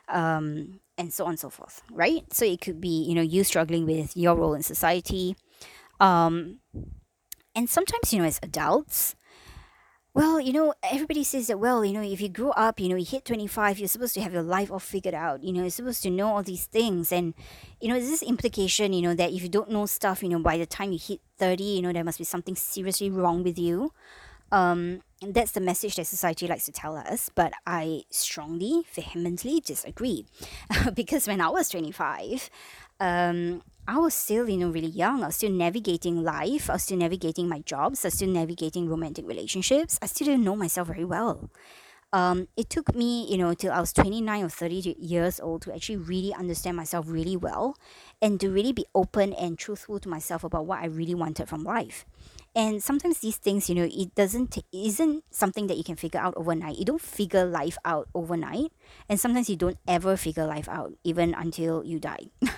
Um, 0.09 0.81
and 0.99 1.13
so 1.13 1.25
on 1.25 1.31
and 1.31 1.41
so 1.41 1.49
forth, 1.49 1.83
right? 1.91 2.25
So 2.33 2.45
it 2.45 2.61
could 2.61 2.81
be, 2.81 3.05
you 3.05 3.15
know, 3.15 3.23
you 3.23 3.45
struggling 3.45 3.87
with 3.87 4.17
your 4.17 4.35
role 4.35 4.55
in 4.55 4.63
society. 4.63 5.37
Um, 6.01 6.59
and 7.55 7.71
sometimes, 7.71 8.13
you 8.13 8.19
know, 8.19 8.27
as 8.27 8.41
adults, 8.43 9.15
well, 10.15 10.41
you 10.41 10.53
know, 10.53 10.75
everybody 10.83 11.23
says 11.23 11.47
that, 11.47 11.61
well, 11.61 11.85
you 11.85 11.93
know, 11.93 12.03
if 12.03 12.21
you 12.21 12.29
grow 12.29 12.51
up, 12.51 12.81
you 12.81 12.89
know, 12.89 12.97
you 12.97 13.05
hit 13.05 13.25
25, 13.25 13.79
you're 13.79 13.87
supposed 13.87 14.15
to 14.15 14.21
have 14.21 14.33
your 14.33 14.43
life 14.43 14.71
all 14.73 14.81
figured 14.81 15.15
out. 15.15 15.45
You 15.45 15.53
know, 15.53 15.61
you're 15.61 15.71
supposed 15.71 16.03
to 16.03 16.11
know 16.11 16.29
all 16.29 16.43
these 16.43 16.67
things. 16.67 17.13
And, 17.13 17.35
you 17.81 17.87
know, 17.89 17.95
there's 17.95 18.11
this 18.11 18.23
implication, 18.23 18.93
you 18.93 19.03
know, 19.03 19.15
that 19.15 19.31
if 19.31 19.43
you 19.43 19.49
don't 19.49 19.71
know 19.71 19.87
stuff, 19.87 20.23
you 20.23 20.29
know, 20.29 20.41
by 20.41 20.59
the 20.59 20.67
time 20.67 20.91
you 20.91 20.99
hit 20.99 21.21
30, 21.39 21.63
you 21.63 21.83
know, 21.83 21.93
there 21.93 22.03
must 22.03 22.19
be 22.19 22.25
something 22.25 22.57
seriously 22.57 23.11
wrong 23.11 23.45
with 23.45 23.59
you. 23.59 23.93
Um, 24.51 25.03
that's 25.21 25.53
the 25.53 25.61
message 25.61 25.97
that 25.97 26.07
society 26.07 26.47
likes 26.47 26.65
to 26.67 26.73
tell 26.73 26.97
us, 26.97 27.31
but 27.35 27.53
I 27.67 28.03
strongly, 28.11 28.85
vehemently 28.95 29.61
disagree. 29.61 30.27
because 30.95 31.27
when 31.27 31.41
I 31.41 31.49
was 31.49 31.69
25, 31.71 32.49
um, 33.01 33.63
I 33.87 33.99
was 33.99 34.15
still, 34.15 34.49
you 34.49 34.59
know, 34.59 34.71
really 34.71 34.89
young. 34.89 35.23
I 35.23 35.27
was 35.27 35.37
still 35.37 35.51
navigating 35.51 36.23
life. 36.23 36.71
I 36.71 36.75
was 36.75 36.85
still 36.85 36.99
navigating 36.99 37.49
my 37.49 37.61
jobs. 37.61 38.05
I 38.05 38.09
was 38.09 38.15
still 38.15 38.29
navigating 38.29 38.89
romantic 38.89 39.27
relationships. 39.27 39.99
I 40.01 40.07
still 40.07 40.27
didn't 40.27 40.45
know 40.45 40.57
myself 40.57 40.89
very 40.89 41.05
well. 41.05 41.51
Um, 42.13 42.49
it 42.57 42.71
took 42.71 42.95
me, 42.95 43.31
you 43.31 43.37
know, 43.37 43.53
till 43.53 43.71
I 43.71 43.81
was 43.81 43.93
29 43.93 44.45
or 44.45 44.49
30 44.49 44.97
years 44.99 45.41
old 45.41 45.63
to 45.63 45.75
actually 45.75 45.99
really 45.99 46.33
understand 46.33 46.77
myself 46.77 47.05
really 47.07 47.37
well 47.37 47.77
and 48.23 48.41
to 48.41 48.51
really 48.51 48.73
be 48.73 48.87
open 48.95 49.35
and 49.35 49.59
truthful 49.59 49.99
to 50.01 50.09
myself 50.09 50.43
about 50.43 50.65
what 50.65 50.81
I 50.81 50.87
really 50.87 51.15
wanted 51.15 51.49
from 51.49 51.65
life 51.65 52.07
and 52.57 52.83
sometimes 52.83 53.21
these 53.21 53.37
things 53.37 53.69
you 53.69 53.75
know 53.75 53.89
it 53.91 54.15
doesn't 54.15 54.59
isn't 54.73 55.25
something 55.31 55.67
that 55.69 55.77
you 55.77 55.85
can 55.85 55.97
figure 55.97 56.21
out 56.21 56.35
overnight. 56.37 56.79
You 56.79 56.85
don't 56.85 57.01
figure 57.01 57.45
life 57.45 57.79
out 57.85 58.09
overnight. 58.15 58.73
And 59.09 59.21
sometimes 59.21 59.49
you 59.49 59.57
don't 59.57 59.79
ever 59.87 60.17
figure 60.17 60.47
life 60.47 60.69
out 60.69 60.95
even 61.05 61.35
until 61.35 61.85
you 61.85 62.01
die. 62.01 62.29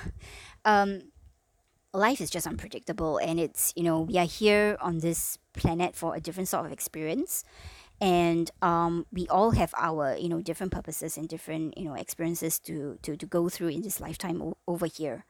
Um, 0.62 1.10
life 1.92 2.20
is 2.20 2.30
just 2.30 2.46
unpredictable 2.46 3.18
and 3.18 3.40
it's 3.40 3.72
you 3.76 3.82
know 3.82 4.00
we 4.02 4.16
are 4.16 4.26
here 4.26 4.76
on 4.80 4.98
this 5.00 5.38
planet 5.52 5.96
for 5.96 6.14
a 6.14 6.20
different 6.20 6.48
sort 6.48 6.66
of 6.66 6.72
experience. 6.72 7.44
And 8.00 8.50
um, 8.62 9.06
we 9.12 9.28
all 9.28 9.52
have 9.52 9.74
our 9.76 10.16
you 10.16 10.28
know 10.28 10.40
different 10.40 10.72
purposes 10.72 11.16
and 11.16 11.28
different 11.28 11.76
you 11.78 11.84
know 11.84 11.94
experiences 11.94 12.58
to 12.60 12.98
to, 13.02 13.16
to 13.16 13.26
go 13.26 13.48
through 13.48 13.68
in 13.68 13.82
this 13.82 14.00
lifetime 14.00 14.42
o- 14.42 14.56
over 14.68 14.86
here. 14.86 15.24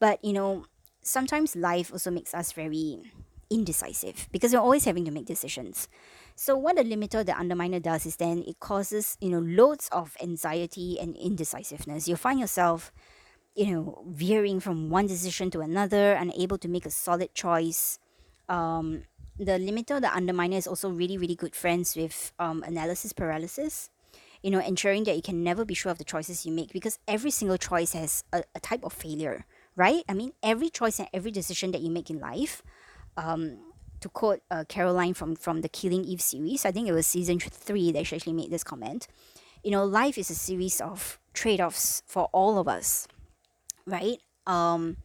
But 0.00 0.24
you 0.24 0.32
know 0.32 0.66
sometimes 1.02 1.56
life 1.56 1.92
also 1.92 2.10
makes 2.10 2.34
us 2.34 2.52
very 2.52 3.12
indecisive 3.50 4.28
because 4.32 4.52
you're 4.52 4.62
always 4.62 4.84
having 4.84 5.04
to 5.04 5.10
make 5.10 5.26
decisions. 5.26 5.88
So 6.36 6.56
what 6.56 6.78
a 6.78 6.82
limiter, 6.82 7.26
the 7.26 7.32
underminer 7.32 7.82
does 7.82 8.06
is 8.06 8.16
then 8.16 8.44
it 8.46 8.60
causes, 8.60 9.18
you 9.20 9.28
know, 9.28 9.40
loads 9.40 9.88
of 9.92 10.16
anxiety 10.22 10.98
and 10.98 11.16
indecisiveness. 11.16 12.08
You'll 12.08 12.16
find 12.16 12.40
yourself, 12.40 12.92
you 13.54 13.66
know, 13.66 14.04
veering 14.08 14.60
from 14.60 14.88
one 14.88 15.06
decision 15.06 15.50
to 15.50 15.60
another, 15.60 16.12
unable 16.12 16.56
to 16.58 16.68
make 16.68 16.86
a 16.86 16.90
solid 16.90 17.34
choice. 17.34 17.98
Um, 18.48 19.02
the 19.38 19.52
limiter, 19.52 20.00
the 20.00 20.08
underminer 20.08 20.56
is 20.56 20.66
also 20.66 20.88
really, 20.88 21.18
really 21.18 21.34
good 21.34 21.54
friends 21.54 21.96
with 21.96 22.32
um, 22.38 22.62
analysis 22.62 23.12
paralysis. 23.12 23.90
You 24.42 24.50
know, 24.50 24.60
ensuring 24.60 25.04
that 25.04 25.16
you 25.16 25.22
can 25.22 25.44
never 25.44 25.66
be 25.66 25.74
sure 25.74 25.92
of 25.92 25.98
the 25.98 26.04
choices 26.04 26.46
you 26.46 26.52
make 26.52 26.72
because 26.72 26.98
every 27.06 27.30
single 27.30 27.58
choice 27.58 27.92
has 27.92 28.24
a, 28.32 28.42
a 28.54 28.60
type 28.60 28.82
of 28.84 28.94
failure, 28.94 29.44
right? 29.76 30.02
I 30.08 30.14
mean, 30.14 30.32
every 30.42 30.70
choice 30.70 30.98
and 30.98 31.08
every 31.12 31.30
decision 31.30 31.72
that 31.72 31.82
you 31.82 31.90
make 31.90 32.08
in 32.08 32.18
life 32.18 32.62
um, 33.20 33.58
to 34.00 34.08
quote 34.08 34.40
uh, 34.50 34.64
Carolyn 34.68 35.14
from 35.14 35.36
from 35.36 35.60
the 35.60 35.68
Killing 35.68 36.04
Eve 36.04 36.20
series, 36.20 36.64
I 36.64 36.72
think 36.72 36.88
it 36.88 36.92
was 36.92 37.06
season 37.06 37.38
three 37.38 37.92
that 37.92 38.06
she 38.06 38.16
actually 38.16 38.32
made 38.32 38.50
this 38.50 38.64
comment. 38.64 39.06
You 39.62 39.70
know, 39.70 39.84
life 39.84 40.16
is 40.16 40.30
a 40.30 40.34
series 40.34 40.80
of 40.80 41.18
trade 41.34 41.60
offs 41.60 42.02
for 42.06 42.28
all 42.32 42.58
of 42.58 42.66
us, 42.66 43.06
right? 43.86 44.18
Um, 44.46 44.96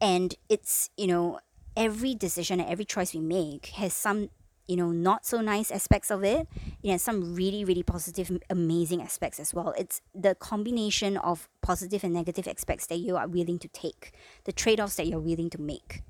and 0.00 0.34
it's 0.48 0.90
you 0.96 1.06
know 1.06 1.38
every 1.76 2.14
decision 2.14 2.60
and 2.60 2.68
every 2.68 2.84
choice 2.84 3.14
we 3.14 3.20
make 3.20 3.66
has 3.66 3.92
some 3.92 4.30
you 4.66 4.76
know 4.76 4.90
not 4.90 5.24
so 5.24 5.40
nice 5.40 5.70
aspects 5.70 6.10
of 6.10 6.24
it 6.24 6.48
it 6.82 6.90
has 6.90 7.02
some 7.02 7.34
really 7.34 7.64
really 7.64 7.82
positive 7.82 8.30
amazing 8.50 9.00
aspects 9.00 9.38
as 9.38 9.54
well 9.54 9.74
it's 9.78 10.00
the 10.14 10.34
combination 10.34 11.16
of 11.16 11.48
positive 11.60 12.02
and 12.04 12.12
negative 12.14 12.46
aspects 12.48 12.86
that 12.86 12.98
you 12.98 13.16
are 13.16 13.28
willing 13.28 13.58
to 13.58 13.68
take 13.68 14.12
the 14.44 14.52
trade-offs 14.52 14.96
that 14.96 15.06
you're 15.06 15.20
willing 15.20 15.50
to 15.50 15.60
make 15.60 16.02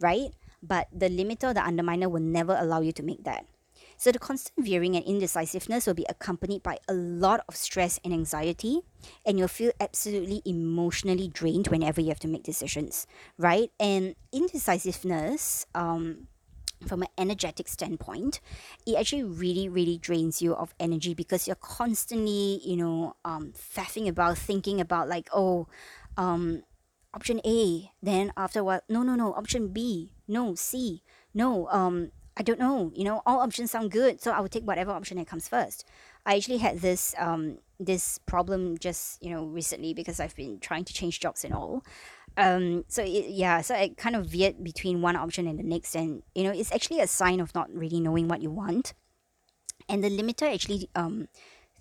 right 0.00 0.32
but 0.62 0.88
the 0.92 1.08
limiter, 1.08 1.54
the 1.54 1.60
underminer, 1.60 2.10
will 2.10 2.22
never 2.22 2.56
allow 2.58 2.80
you 2.80 2.92
to 2.92 3.02
make 3.02 3.24
that. 3.24 3.46
So 3.96 4.12
the 4.12 4.18
constant 4.18 4.64
veering 4.64 4.94
and 4.94 5.04
indecisiveness 5.04 5.86
will 5.86 5.94
be 5.94 6.06
accompanied 6.08 6.62
by 6.62 6.78
a 6.88 6.94
lot 6.94 7.42
of 7.48 7.56
stress 7.56 7.98
and 8.04 8.14
anxiety, 8.14 8.82
and 9.26 9.38
you'll 9.38 9.48
feel 9.48 9.72
absolutely 9.80 10.40
emotionally 10.44 11.28
drained 11.28 11.68
whenever 11.68 12.00
you 12.00 12.08
have 12.08 12.20
to 12.20 12.28
make 12.28 12.44
decisions, 12.44 13.06
right? 13.36 13.70
And 13.80 14.14
indecisiveness, 14.32 15.66
um, 15.74 16.28
from 16.86 17.02
an 17.02 17.08
energetic 17.18 17.66
standpoint, 17.66 18.40
it 18.86 18.96
actually 18.96 19.24
really, 19.24 19.68
really 19.68 19.98
drains 19.98 20.40
you 20.40 20.54
of 20.54 20.74
energy 20.78 21.12
because 21.12 21.48
you're 21.48 21.56
constantly, 21.56 22.60
you 22.64 22.76
know, 22.76 23.16
um, 23.24 23.52
faffing 23.52 24.06
about, 24.06 24.38
thinking 24.38 24.80
about 24.80 25.08
like, 25.08 25.28
oh, 25.32 25.66
um, 26.16 26.62
option 27.18 27.40
A. 27.44 27.90
Then 28.00 28.32
after 28.36 28.62
what? 28.62 28.84
No, 28.88 29.02
no, 29.02 29.14
no. 29.16 29.34
Option 29.34 29.68
B. 29.68 30.12
No, 30.28 30.54
C. 30.54 31.02
No. 31.34 31.68
Um, 31.68 32.12
I 32.36 32.42
don't 32.42 32.60
know. 32.60 32.92
You 32.94 33.04
know, 33.04 33.22
all 33.26 33.40
options 33.40 33.72
sound 33.72 33.90
good, 33.90 34.20
so 34.22 34.30
I 34.30 34.40
will 34.40 34.48
take 34.48 34.66
whatever 34.70 34.92
option 34.92 35.18
that 35.18 35.26
comes 35.26 35.48
first. 35.48 35.84
I 36.24 36.36
actually 36.36 36.58
had 36.58 36.80
this 36.80 37.14
um 37.18 37.58
this 37.80 38.18
problem 38.32 38.78
just 38.78 39.22
you 39.22 39.30
know 39.32 39.44
recently 39.44 39.92
because 39.94 40.20
I've 40.20 40.36
been 40.36 40.60
trying 40.60 40.84
to 40.84 40.92
change 40.92 41.18
jobs 41.18 41.44
and 41.44 41.52
all. 41.52 41.82
Um, 42.36 42.84
so 42.86 43.02
it, 43.02 43.30
yeah, 43.30 43.62
so 43.62 43.74
I 43.74 43.88
kind 43.96 44.14
of 44.14 44.26
veered 44.26 44.62
between 44.62 45.02
one 45.02 45.16
option 45.16 45.48
and 45.48 45.58
the 45.58 45.64
next, 45.64 45.96
and 45.96 46.22
you 46.36 46.44
know, 46.44 46.52
it's 46.52 46.70
actually 46.70 47.00
a 47.00 47.08
sign 47.08 47.40
of 47.40 47.52
not 47.54 47.68
really 47.74 48.00
knowing 48.06 48.28
what 48.28 48.42
you 48.42 48.50
want. 48.50 48.94
And 49.88 50.04
the 50.04 50.10
limiter 50.10 50.54
actually 50.54 50.88
um 50.94 51.26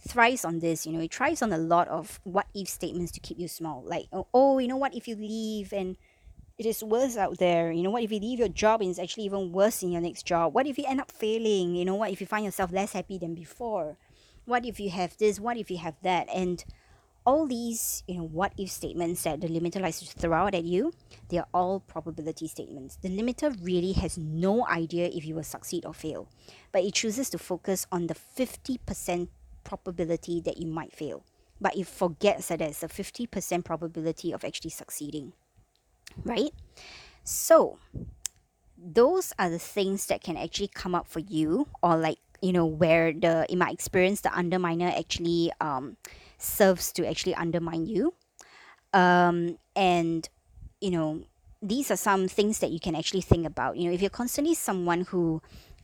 thrives 0.07 0.45
on 0.45 0.59
this 0.59 0.85
you 0.85 0.91
know 0.91 0.99
it 0.99 1.13
thrives 1.13 1.41
on 1.41 1.51
a 1.53 1.57
lot 1.57 1.87
of 1.87 2.19
what 2.23 2.47
if 2.53 2.67
statements 2.67 3.11
to 3.13 3.19
keep 3.19 3.39
you 3.39 3.47
small. 3.47 3.83
Like 3.85 4.07
oh, 4.11 4.27
oh 4.33 4.59
you 4.59 4.67
know 4.67 4.77
what 4.77 4.95
if 4.95 5.07
you 5.07 5.15
leave 5.15 5.73
and 5.73 5.97
it 6.57 6.65
is 6.65 6.83
worse 6.83 7.17
out 7.17 7.37
there? 7.37 7.71
You 7.71 7.83
know 7.83 7.91
what 7.91 8.03
if 8.03 8.11
you 8.11 8.19
leave 8.19 8.39
your 8.39 8.49
job 8.49 8.81
and 8.81 8.89
it's 8.89 8.99
actually 8.99 9.25
even 9.25 9.51
worse 9.51 9.83
in 9.83 9.91
your 9.91 10.01
next 10.01 10.25
job? 10.25 10.53
What 10.53 10.65
if 10.65 10.77
you 10.77 10.85
end 10.87 11.01
up 11.01 11.11
failing? 11.11 11.75
You 11.75 11.85
know 11.85 11.95
what 11.95 12.11
if 12.11 12.19
you 12.19 12.27
find 12.27 12.45
yourself 12.45 12.71
less 12.71 12.93
happy 12.93 13.17
than 13.17 13.35
before? 13.35 13.97
What 14.45 14.65
if 14.65 14.79
you 14.79 14.89
have 14.89 15.17
this? 15.17 15.39
What 15.39 15.57
if 15.57 15.69
you 15.69 15.77
have 15.77 15.95
that? 16.01 16.27
And 16.33 16.63
all 17.25 17.45
these 17.45 18.03
you 18.07 18.15
know 18.15 18.23
what 18.23 18.53
if 18.57 18.71
statements 18.71 19.23
that 19.23 19.41
the 19.41 19.47
limiter 19.47 19.81
likes 19.81 19.99
to 19.99 20.05
throw 20.05 20.31
out 20.31 20.55
at 20.55 20.63
you 20.63 20.93
they 21.29 21.37
are 21.37 21.47
all 21.53 21.81
probability 21.81 22.47
statements. 22.47 22.97
The 23.01 23.09
limiter 23.09 23.55
really 23.61 23.93
has 23.93 24.17
no 24.17 24.65
idea 24.67 25.07
if 25.07 25.25
you 25.25 25.35
will 25.35 25.43
succeed 25.43 25.85
or 25.85 25.93
fail. 25.93 26.29
But 26.71 26.83
it 26.83 26.93
chooses 26.93 27.29
to 27.31 27.37
focus 27.37 27.85
on 27.91 28.07
the 28.07 28.15
50% 28.15 29.27
probability 29.67 30.41
that 30.41 30.57
you 30.57 30.65
might 30.65 30.91
fail 30.91 31.23
but 31.59 31.75
it 31.75 31.87
forgets 31.87 32.47
that 32.47 32.59
there's 32.59 32.83
a 32.83 32.87
50% 32.87 33.63
probability 33.63 34.31
of 34.31 34.43
actually 34.43 34.69
succeeding, 34.69 35.33
right? 36.23 36.51
So, 37.23 37.79
those 38.77 39.33
are 39.39 39.49
the 39.49 39.59
things 39.59 40.05
that 40.07 40.23
can 40.23 40.37
actually 40.37 40.69
come 40.69 40.93
up 40.93 41.07
for 41.07 41.19
you, 41.19 41.67
or 41.81 41.97
like, 41.97 42.19
you 42.41 42.53
know, 42.53 42.65
where 42.65 43.11
the, 43.11 43.45
in 43.49 43.57
my 43.57 43.71
experience, 43.71 44.21
the 44.21 44.29
underminer 44.29 44.95
actually 44.97 45.51
um, 45.59 45.97
serves 46.37 46.91
to 46.93 47.07
actually 47.07 47.33
undermine 47.33 47.87
you. 47.87 48.13
Um, 48.93 49.57
and, 49.75 50.29
you 50.79 50.91
know, 50.91 51.23
these 51.61 51.89
are 51.89 51.97
some 51.97 52.27
things 52.27 52.59
that 52.59 52.69
you 52.69 52.79
can 52.79 52.95
actually 52.95 53.21
think 53.21 53.47
about. 53.47 53.77
You 53.77 53.89
know, 53.89 53.93
if 53.93 54.01
you're 54.01 54.11
constantly 54.11 54.53
someone 54.53 55.01
who 55.01 55.41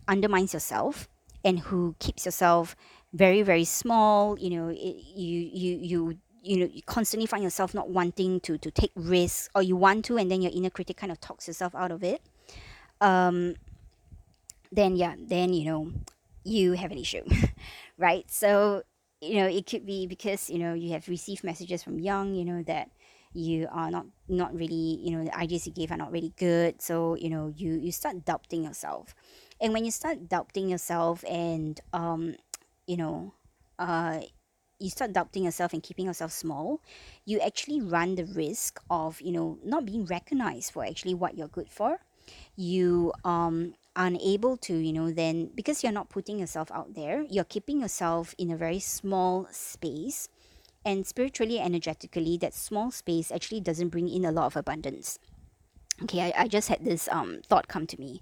undermines 0.08 0.54
yourself 0.54 1.10
and 1.44 1.60
who 1.60 1.96
keeps 1.98 2.26
yourself 2.26 2.76
very, 3.14 3.42
very 3.44 3.66
small, 3.66 4.38
you 4.40 4.50
know, 4.50 4.70
it, 4.70 4.78
you, 4.78 5.40
you, 5.54 5.78
you, 5.82 6.18
you 6.42 6.58
know, 6.58 6.70
you 6.72 6.82
constantly 6.84 7.28
find 7.28 7.44
yourself 7.44 7.74
not 7.74 7.90
wanting 7.90 8.40
to, 8.42 8.58
to 8.58 8.72
take 8.72 8.92
risks 8.96 9.50
or 9.56 9.62
you 9.62 9.76
want 9.76 10.06
to, 10.06 10.18
and 10.18 10.32
then 10.32 10.42
your 10.42 10.52
inner 10.54 10.70
critic 10.70 10.98
kind 10.98 11.12
of 11.12 11.20
talks 11.22 11.48
yourself 11.48 11.76
out 11.76 11.92
of 11.92 12.04
it. 12.04 12.22
Um, 13.02 13.56
then 14.72 14.96
yeah, 14.96 15.16
then, 15.18 15.54
you 15.54 15.66
know, 15.66 15.92
you 16.44 16.74
have 16.74 16.92
an 16.92 16.98
issue, 16.98 17.24
right? 17.98 18.30
So, 18.30 18.84
you 19.22 19.36
know, 19.36 19.48
it 19.48 19.66
could 19.66 19.86
be 19.86 20.08
because, 20.08 20.50
you 20.50 20.60
know, 20.60 20.74
you 20.74 20.92
have 20.92 21.08
received 21.08 21.44
messages 21.44 21.84
from 21.84 22.00
young, 22.00 22.34
you 22.36 22.46
know, 22.46 22.64
that 22.64 22.90
you 23.36 23.68
are 23.72 23.90
not 23.90 24.06
not 24.30 24.54
really 24.54 25.00
you 25.02 25.10
know 25.10 25.24
the 25.26 25.36
ideas 25.36 25.66
you 25.66 25.74
gave 25.74 25.90
are 25.92 25.98
not 25.98 26.12
really 26.12 26.32
good 26.38 26.80
so 26.80 27.16
you 27.16 27.32
know 27.32 27.52
you 27.58 27.74
you 27.74 27.92
start 27.92 28.24
doubting 28.26 28.64
yourself 28.64 29.16
and 29.60 29.74
when 29.74 29.84
you 29.84 29.90
start 29.90 30.30
doubting 30.30 30.70
yourself 30.70 31.26
and 31.28 31.82
um 31.94 32.36
you 32.88 32.98
know 32.98 33.34
uh 33.80 34.20
you 34.80 34.90
start 34.90 35.14
doubting 35.14 35.46
yourself 35.46 35.74
and 35.74 35.82
keeping 35.82 36.06
yourself 36.06 36.32
small 36.32 36.82
you 37.26 37.40
actually 37.40 37.80
run 37.80 38.16
the 38.16 38.26
risk 38.26 38.80
of 38.90 39.22
you 39.22 39.32
know 39.32 39.58
not 39.64 39.86
being 39.86 40.06
recognized 40.06 40.74
for 40.74 40.86
actually 40.86 41.14
what 41.14 41.38
you're 41.38 41.48
good 41.48 41.70
for. 41.70 42.00
You 42.56 43.14
um 43.24 43.76
unable 43.96 44.58
to 44.58 44.74
you 44.74 44.92
know 44.92 45.12
then 45.12 45.52
because 45.56 45.84
you're 45.84 45.92
not 45.92 46.10
putting 46.10 46.40
yourself 46.40 46.72
out 46.72 46.96
there 46.96 47.24
you're 47.30 47.44
keeping 47.44 47.80
yourself 47.82 48.34
in 48.40 48.50
a 48.50 48.58
very 48.58 48.80
small 48.80 49.48
space 49.52 50.30
and 50.84 51.06
spiritually 51.06 51.60
energetically 51.60 52.36
that 52.38 52.56
small 52.56 52.90
space 52.90 53.32
actually 53.32 53.62
doesn't 53.62 53.90
bring 53.90 54.10
in 54.10 54.26
a 54.26 54.32
lot 54.32 54.48
of 54.48 54.56
abundance. 54.58 55.20
Okay 56.02 56.22
i, 56.22 56.44
I 56.44 56.48
just 56.48 56.70
had 56.70 56.84
this 56.84 57.08
um, 57.12 57.42
thought 57.48 57.68
come 57.68 57.86
to 57.88 58.00
me. 58.00 58.22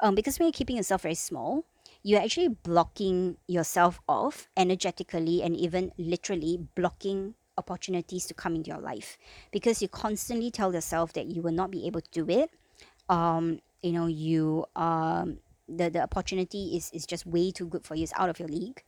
Um, 0.00 0.14
because 0.14 0.38
when 0.38 0.46
you're 0.46 0.52
keeping 0.52 0.76
yourself 0.76 1.02
very 1.02 1.16
small 1.16 1.64
you're 2.08 2.22
actually 2.22 2.48
blocking 2.48 3.36
yourself 3.46 4.00
off 4.08 4.48
energetically 4.56 5.42
and 5.42 5.54
even 5.54 5.92
literally 5.98 6.58
blocking 6.74 7.34
opportunities 7.58 8.24
to 8.24 8.32
come 8.32 8.54
into 8.54 8.70
your 8.70 8.80
life. 8.80 9.18
Because 9.52 9.82
you 9.82 9.88
constantly 9.88 10.50
tell 10.50 10.72
yourself 10.72 11.12
that 11.12 11.26
you 11.26 11.42
will 11.42 11.52
not 11.52 11.70
be 11.70 11.86
able 11.86 12.00
to 12.00 12.10
do 12.10 12.24
it. 12.30 12.50
Um, 13.10 13.60
you 13.82 13.92
know 13.92 14.06
you 14.06 14.64
um, 14.74 15.38
the, 15.68 15.90
the 15.90 16.00
opportunity 16.00 16.76
is, 16.76 16.90
is 16.94 17.04
just 17.04 17.26
way 17.26 17.50
too 17.50 17.66
good 17.66 17.84
for 17.84 17.94
you. 17.94 18.04
It's 18.04 18.12
out 18.16 18.30
of 18.30 18.38
your 18.38 18.48
league. 18.48 18.82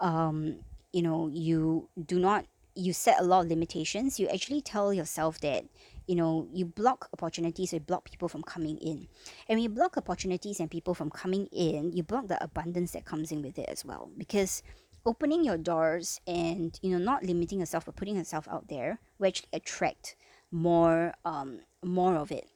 Um, 0.00 0.60
you 0.92 1.02
know 1.02 1.26
you 1.26 1.88
do 2.06 2.20
not 2.20 2.46
you 2.76 2.92
set 2.92 3.20
a 3.20 3.24
lot 3.24 3.40
of 3.44 3.48
limitations. 3.48 4.20
You 4.20 4.28
actually 4.28 4.60
tell 4.60 4.94
yourself 4.94 5.40
that 5.40 5.64
you 6.10 6.16
know 6.16 6.48
you 6.52 6.64
block 6.64 7.08
opportunities 7.12 7.72
you 7.72 7.78
block 7.78 8.10
people 8.10 8.28
from 8.28 8.42
coming 8.42 8.76
in. 8.78 9.06
And 9.46 9.56
when 9.56 9.60
you 9.60 9.68
block 9.68 9.96
opportunities 9.96 10.58
and 10.58 10.68
people 10.68 10.92
from 10.92 11.08
coming 11.08 11.46
in 11.52 11.92
you 11.92 12.02
block 12.02 12.26
the 12.26 12.42
abundance 12.42 12.90
that 12.92 13.04
comes 13.04 13.30
in 13.30 13.42
with 13.42 13.56
it 13.60 13.68
as 13.68 13.84
well. 13.84 14.10
Because 14.18 14.64
opening 15.06 15.44
your 15.44 15.56
doors 15.56 16.20
and 16.26 16.76
you 16.82 16.90
know 16.90 16.98
not 16.98 17.22
limiting 17.22 17.60
yourself 17.60 17.84
but 17.86 17.94
putting 17.94 18.16
yourself 18.16 18.48
out 18.50 18.66
there 18.68 18.98
will 19.18 19.28
actually 19.28 19.48
attract 19.52 20.16
more 20.50 21.14
um 21.24 21.60
more 21.84 22.16
of 22.16 22.32
it. 22.32 22.48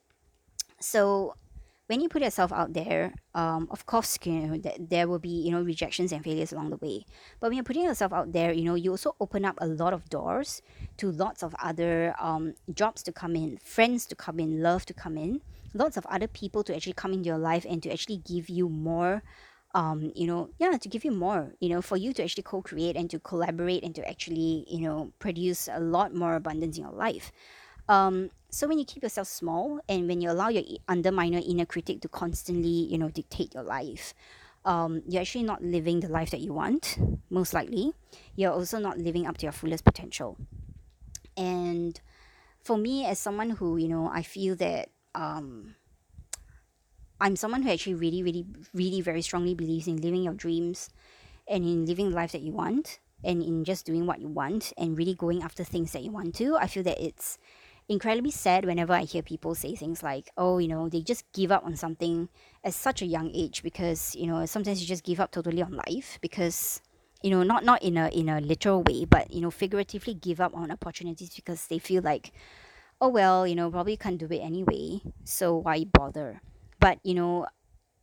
So 0.80 1.36
when 1.86 2.00
you 2.00 2.08
put 2.08 2.22
yourself 2.22 2.52
out 2.52 2.72
there, 2.72 3.12
um, 3.34 3.68
of 3.70 3.84
course, 3.84 4.18
you 4.24 4.32
know, 4.32 4.58
that 4.58 4.88
there 4.88 5.06
will 5.06 5.18
be, 5.18 5.28
you 5.28 5.50
know, 5.50 5.62
rejections 5.62 6.12
and 6.12 6.24
failures 6.24 6.52
along 6.52 6.70
the 6.70 6.78
way. 6.78 7.04
But 7.40 7.48
when 7.48 7.56
you're 7.56 7.64
putting 7.64 7.84
yourself 7.84 8.12
out 8.12 8.32
there, 8.32 8.52
you 8.52 8.64
know, 8.64 8.74
you 8.74 8.90
also 8.90 9.14
open 9.20 9.44
up 9.44 9.58
a 9.60 9.66
lot 9.66 9.92
of 9.92 10.08
doors 10.08 10.62
to 10.96 11.10
lots 11.10 11.42
of 11.42 11.54
other 11.62 12.14
um, 12.18 12.54
jobs 12.72 13.02
to 13.02 13.12
come 13.12 13.36
in, 13.36 13.58
friends 13.58 14.06
to 14.06 14.14
come 14.14 14.40
in, 14.40 14.62
love 14.62 14.86
to 14.86 14.94
come 14.94 15.18
in, 15.18 15.42
lots 15.74 15.96
of 15.96 16.06
other 16.06 16.26
people 16.26 16.64
to 16.64 16.74
actually 16.74 16.94
come 16.94 17.12
into 17.12 17.26
your 17.26 17.38
life 17.38 17.66
and 17.68 17.82
to 17.82 17.92
actually 17.92 18.18
give 18.18 18.48
you 18.48 18.68
more 18.68 19.22
um, 19.74 20.12
you 20.14 20.28
know, 20.28 20.50
yeah, 20.58 20.78
to 20.78 20.88
give 20.88 21.04
you 21.04 21.10
more, 21.10 21.52
you 21.58 21.68
know, 21.68 21.82
for 21.82 21.96
you 21.96 22.12
to 22.12 22.22
actually 22.22 22.44
co-create 22.44 22.96
and 22.96 23.10
to 23.10 23.18
collaborate 23.18 23.82
and 23.82 23.92
to 23.96 24.08
actually, 24.08 24.64
you 24.68 24.80
know, 24.80 25.12
produce 25.18 25.68
a 25.70 25.80
lot 25.80 26.14
more 26.14 26.36
abundance 26.36 26.78
in 26.78 26.84
your 26.84 26.92
life. 26.92 27.32
Um, 27.88 28.30
so 28.54 28.68
when 28.68 28.78
you 28.78 28.84
keep 28.84 29.02
yourself 29.02 29.26
small 29.26 29.80
and 29.88 30.06
when 30.06 30.20
you 30.20 30.30
allow 30.30 30.48
your 30.48 30.62
underminer 30.88 31.44
inner 31.44 31.66
critic 31.66 32.00
to 32.02 32.08
constantly, 32.08 32.68
you 32.68 32.96
know, 32.96 33.08
dictate 33.08 33.52
your 33.52 33.64
life, 33.64 34.14
um, 34.64 35.02
you're 35.08 35.22
actually 35.22 35.42
not 35.42 35.60
living 35.60 35.98
the 35.98 36.08
life 36.08 36.30
that 36.30 36.40
you 36.40 36.52
want, 36.52 36.96
most 37.30 37.52
likely. 37.52 37.92
You're 38.36 38.52
also 38.52 38.78
not 38.78 38.96
living 38.96 39.26
up 39.26 39.38
to 39.38 39.46
your 39.46 39.52
fullest 39.52 39.84
potential. 39.84 40.38
And 41.36 42.00
for 42.62 42.78
me, 42.78 43.04
as 43.04 43.18
someone 43.18 43.50
who, 43.50 43.76
you 43.76 43.88
know, 43.88 44.08
I 44.08 44.22
feel 44.22 44.54
that 44.56 44.90
um, 45.16 45.74
I'm 47.20 47.34
someone 47.34 47.62
who 47.62 47.72
actually 47.72 47.94
really, 47.94 48.22
really, 48.22 48.46
really 48.72 49.00
very 49.00 49.22
strongly 49.22 49.54
believes 49.54 49.88
in 49.88 49.96
living 49.96 50.22
your 50.22 50.34
dreams 50.34 50.90
and 51.48 51.64
in 51.64 51.86
living 51.86 52.10
the 52.10 52.16
life 52.16 52.30
that 52.30 52.42
you 52.42 52.52
want 52.52 53.00
and 53.24 53.42
in 53.42 53.64
just 53.64 53.84
doing 53.84 54.06
what 54.06 54.20
you 54.20 54.28
want 54.28 54.72
and 54.78 54.96
really 54.96 55.14
going 55.14 55.42
after 55.42 55.64
things 55.64 55.90
that 55.90 56.04
you 56.04 56.12
want 56.12 56.36
to. 56.36 56.56
I 56.56 56.68
feel 56.68 56.84
that 56.84 57.04
it's 57.04 57.36
incredibly 57.88 58.30
sad 58.30 58.64
whenever 58.64 58.92
I 58.92 59.02
hear 59.02 59.22
people 59.22 59.54
say 59.54 59.74
things 59.74 60.02
like, 60.02 60.30
oh, 60.36 60.58
you 60.58 60.68
know, 60.68 60.88
they 60.88 61.00
just 61.02 61.30
give 61.32 61.52
up 61.52 61.64
on 61.64 61.76
something 61.76 62.28
at 62.62 62.74
such 62.74 63.02
a 63.02 63.06
young 63.06 63.30
age 63.34 63.62
because, 63.62 64.14
you 64.14 64.26
know, 64.26 64.44
sometimes 64.46 64.80
you 64.80 64.86
just 64.86 65.04
give 65.04 65.20
up 65.20 65.30
totally 65.30 65.62
on 65.62 65.72
life 65.72 66.18
because, 66.20 66.80
you 67.22 67.30
know, 67.30 67.42
not 67.42 67.64
not 67.64 67.82
in 67.82 67.96
a 67.96 68.08
in 68.08 68.28
a 68.28 68.40
literal 68.40 68.82
way, 68.82 69.04
but 69.04 69.32
you 69.32 69.40
know, 69.40 69.50
figuratively 69.50 70.14
give 70.14 70.40
up 70.40 70.54
on 70.54 70.70
opportunities 70.70 71.34
because 71.34 71.66
they 71.66 71.78
feel 71.78 72.02
like, 72.02 72.32
oh 73.00 73.08
well, 73.08 73.46
you 73.46 73.54
know, 73.54 73.70
probably 73.70 73.96
can't 73.96 74.18
do 74.18 74.26
it 74.26 74.38
anyway, 74.38 75.00
so 75.24 75.56
why 75.56 75.84
bother? 75.84 76.40
But 76.80 76.98
you 77.02 77.14
know, 77.14 77.46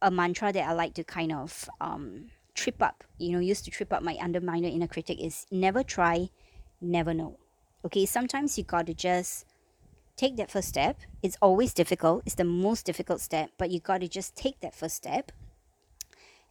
a 0.02 0.12
mantra 0.12 0.52
that 0.54 0.68
I 0.68 0.74
like 0.74 0.94
to 0.96 1.04
kind 1.04 1.32
of 1.32 1.70
um, 1.80 2.30
trip 2.54 2.82
up, 2.82 3.04
you 3.18 3.32
know, 3.32 3.40
used 3.40 3.66
to 3.66 3.72
trip 3.72 3.92
up 3.94 4.04
my 4.04 4.16
underminer 4.16 4.72
inner 4.72 4.88
critic 4.88 5.20
is 5.20 5.46
never 5.52 5.84
try, 5.84 6.30
never 6.80 7.14
know. 7.14 7.38
Okay, 7.84 8.06
sometimes 8.06 8.58
you 8.58 8.64
gotta 8.64 8.94
just 8.94 9.46
take 10.22 10.38
that 10.38 10.52
first 10.52 10.68
step. 10.68 10.98
It's 11.24 11.38
always 11.42 11.74
difficult, 11.74 12.22
it's 12.26 12.36
the 12.36 12.44
most 12.44 12.86
difficult 12.86 13.22
step, 13.22 13.50
but 13.58 13.72
you 13.72 13.80
got 13.80 14.02
to 14.02 14.08
just 14.08 14.36
take 14.36 14.60
that 14.60 14.76
first 14.76 14.96
step 14.96 15.32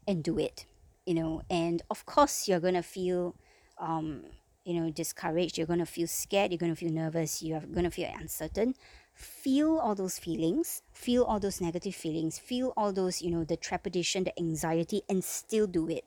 and 0.09 0.24
do 0.24 0.38
it, 0.38 0.66
you 1.06 1.14
know. 1.14 1.42
And 1.48 1.83
of 1.88 2.04
course, 2.04 2.48
you're 2.48 2.59
going 2.59 2.74
to 2.74 2.83
feel, 2.83 3.37
um, 3.78 4.24
you 4.64 4.74
know, 4.74 4.90
discouraged, 4.90 5.56
you're 5.56 5.68
going 5.68 5.85
to 5.87 5.87
feel 5.87 6.09
scared, 6.09 6.50
you're 6.50 6.59
going 6.59 6.74
to 6.74 6.80
feel 6.85 6.92
nervous, 6.92 7.42
you're 7.42 7.61
going 7.61 7.85
to 7.85 7.92
feel 7.92 8.11
uncertain. 8.18 8.74
Feel 9.14 9.76
all 9.78 9.94
those 9.94 10.18
feelings, 10.18 10.83
feel 10.92 11.24
all 11.24 11.38
those 11.38 11.61
negative 11.61 11.94
feelings, 11.94 12.38
feel 12.38 12.72
all 12.76 12.90
those, 12.90 13.20
you 13.20 13.30
know, 13.30 13.44
the 13.44 13.56
trepidation, 13.56 14.24
the 14.24 14.37
anxiety, 14.38 15.02
and 15.11 15.22
still 15.22 15.66
do 15.66 15.88
it. 15.88 16.04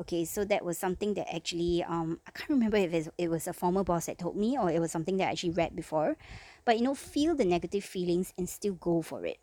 Okay 0.00 0.24
so 0.26 0.44
that 0.44 0.62
was 0.62 0.76
something 0.76 1.14
that 1.14 1.26
actually 1.34 1.82
um, 1.82 2.20
i 2.28 2.30
can't 2.30 2.50
remember 2.50 2.76
if 2.76 3.08
it 3.16 3.28
was 3.30 3.46
a 3.48 3.54
former 3.54 3.82
boss 3.82 4.04
that 4.06 4.18
told 4.18 4.36
me 4.36 4.58
or 4.58 4.70
it 4.70 4.78
was 4.78 4.92
something 4.92 5.16
that 5.16 5.28
i 5.28 5.30
actually 5.30 5.56
read 5.56 5.74
before 5.74 6.18
but 6.66 6.76
you 6.76 6.84
know 6.84 6.94
feel 6.94 7.34
the 7.34 7.46
negative 7.46 7.84
feelings 7.84 8.34
and 8.36 8.46
still 8.46 8.74
go 8.74 9.00
for 9.00 9.24
it. 9.24 9.38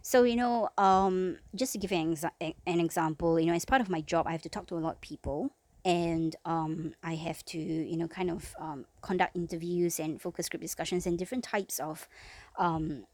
So 0.00 0.22
you 0.22 0.36
know 0.36 0.70
um, 0.78 1.38
just 1.54 1.72
to 1.72 1.78
give 1.78 1.92
an, 1.92 2.14
exa- 2.14 2.54
an 2.66 2.80
example 2.80 3.38
you 3.38 3.46
know 3.46 3.54
as 3.54 3.64
part 3.66 3.80
of 3.80 3.90
my 3.90 4.00
job 4.00 4.26
i 4.26 4.32
have 4.32 4.42
to 4.42 4.50
talk 4.50 4.66
to 4.66 4.76
a 4.76 4.82
lot 4.86 4.94
of 4.96 5.00
people 5.00 5.50
and 5.84 6.36
um, 6.44 6.94
i 7.02 7.14
have 7.14 7.42
to 7.46 7.58
you 7.58 7.96
know 7.96 8.06
kind 8.06 8.30
of 8.30 8.54
um, 8.58 8.84
conduct 9.00 9.34
interviews 9.34 9.98
and 9.98 10.20
focus 10.20 10.48
group 10.50 10.60
discussions 10.60 11.06
and 11.06 11.18
different 11.18 11.42
types 11.42 11.78
of 11.80 12.06
um, 12.58 13.06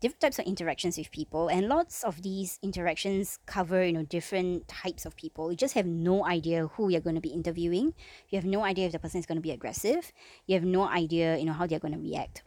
different 0.00 0.20
types 0.20 0.38
of 0.40 0.46
interactions 0.46 0.98
with 0.98 1.12
people. 1.12 1.46
And 1.46 1.68
lots 1.68 2.02
of 2.02 2.22
these 2.22 2.58
interactions 2.60 3.38
cover 3.46 3.84
you 3.84 3.92
know 3.92 4.02
different 4.02 4.66
types 4.66 5.06
of 5.06 5.14
people. 5.16 5.52
You 5.52 5.56
just 5.56 5.74
have 5.74 5.86
no 5.86 6.26
idea 6.26 6.66
who 6.66 6.90
you're 6.90 7.00
going 7.00 7.14
to 7.14 7.20
be 7.20 7.28
interviewing. 7.28 7.94
You 8.28 8.36
have 8.36 8.44
no 8.44 8.64
idea 8.64 8.86
if 8.86 8.92
the 8.92 8.98
person 8.98 9.20
is 9.20 9.26
going 9.26 9.38
to 9.38 9.42
be 9.42 9.52
aggressive. 9.52 10.12
You 10.46 10.56
have 10.56 10.64
no 10.64 10.88
idea 10.88 11.38
you 11.38 11.44
know 11.44 11.52
how 11.52 11.68
they're 11.68 11.78
going 11.78 11.94
to 11.94 12.00
react 12.00 12.42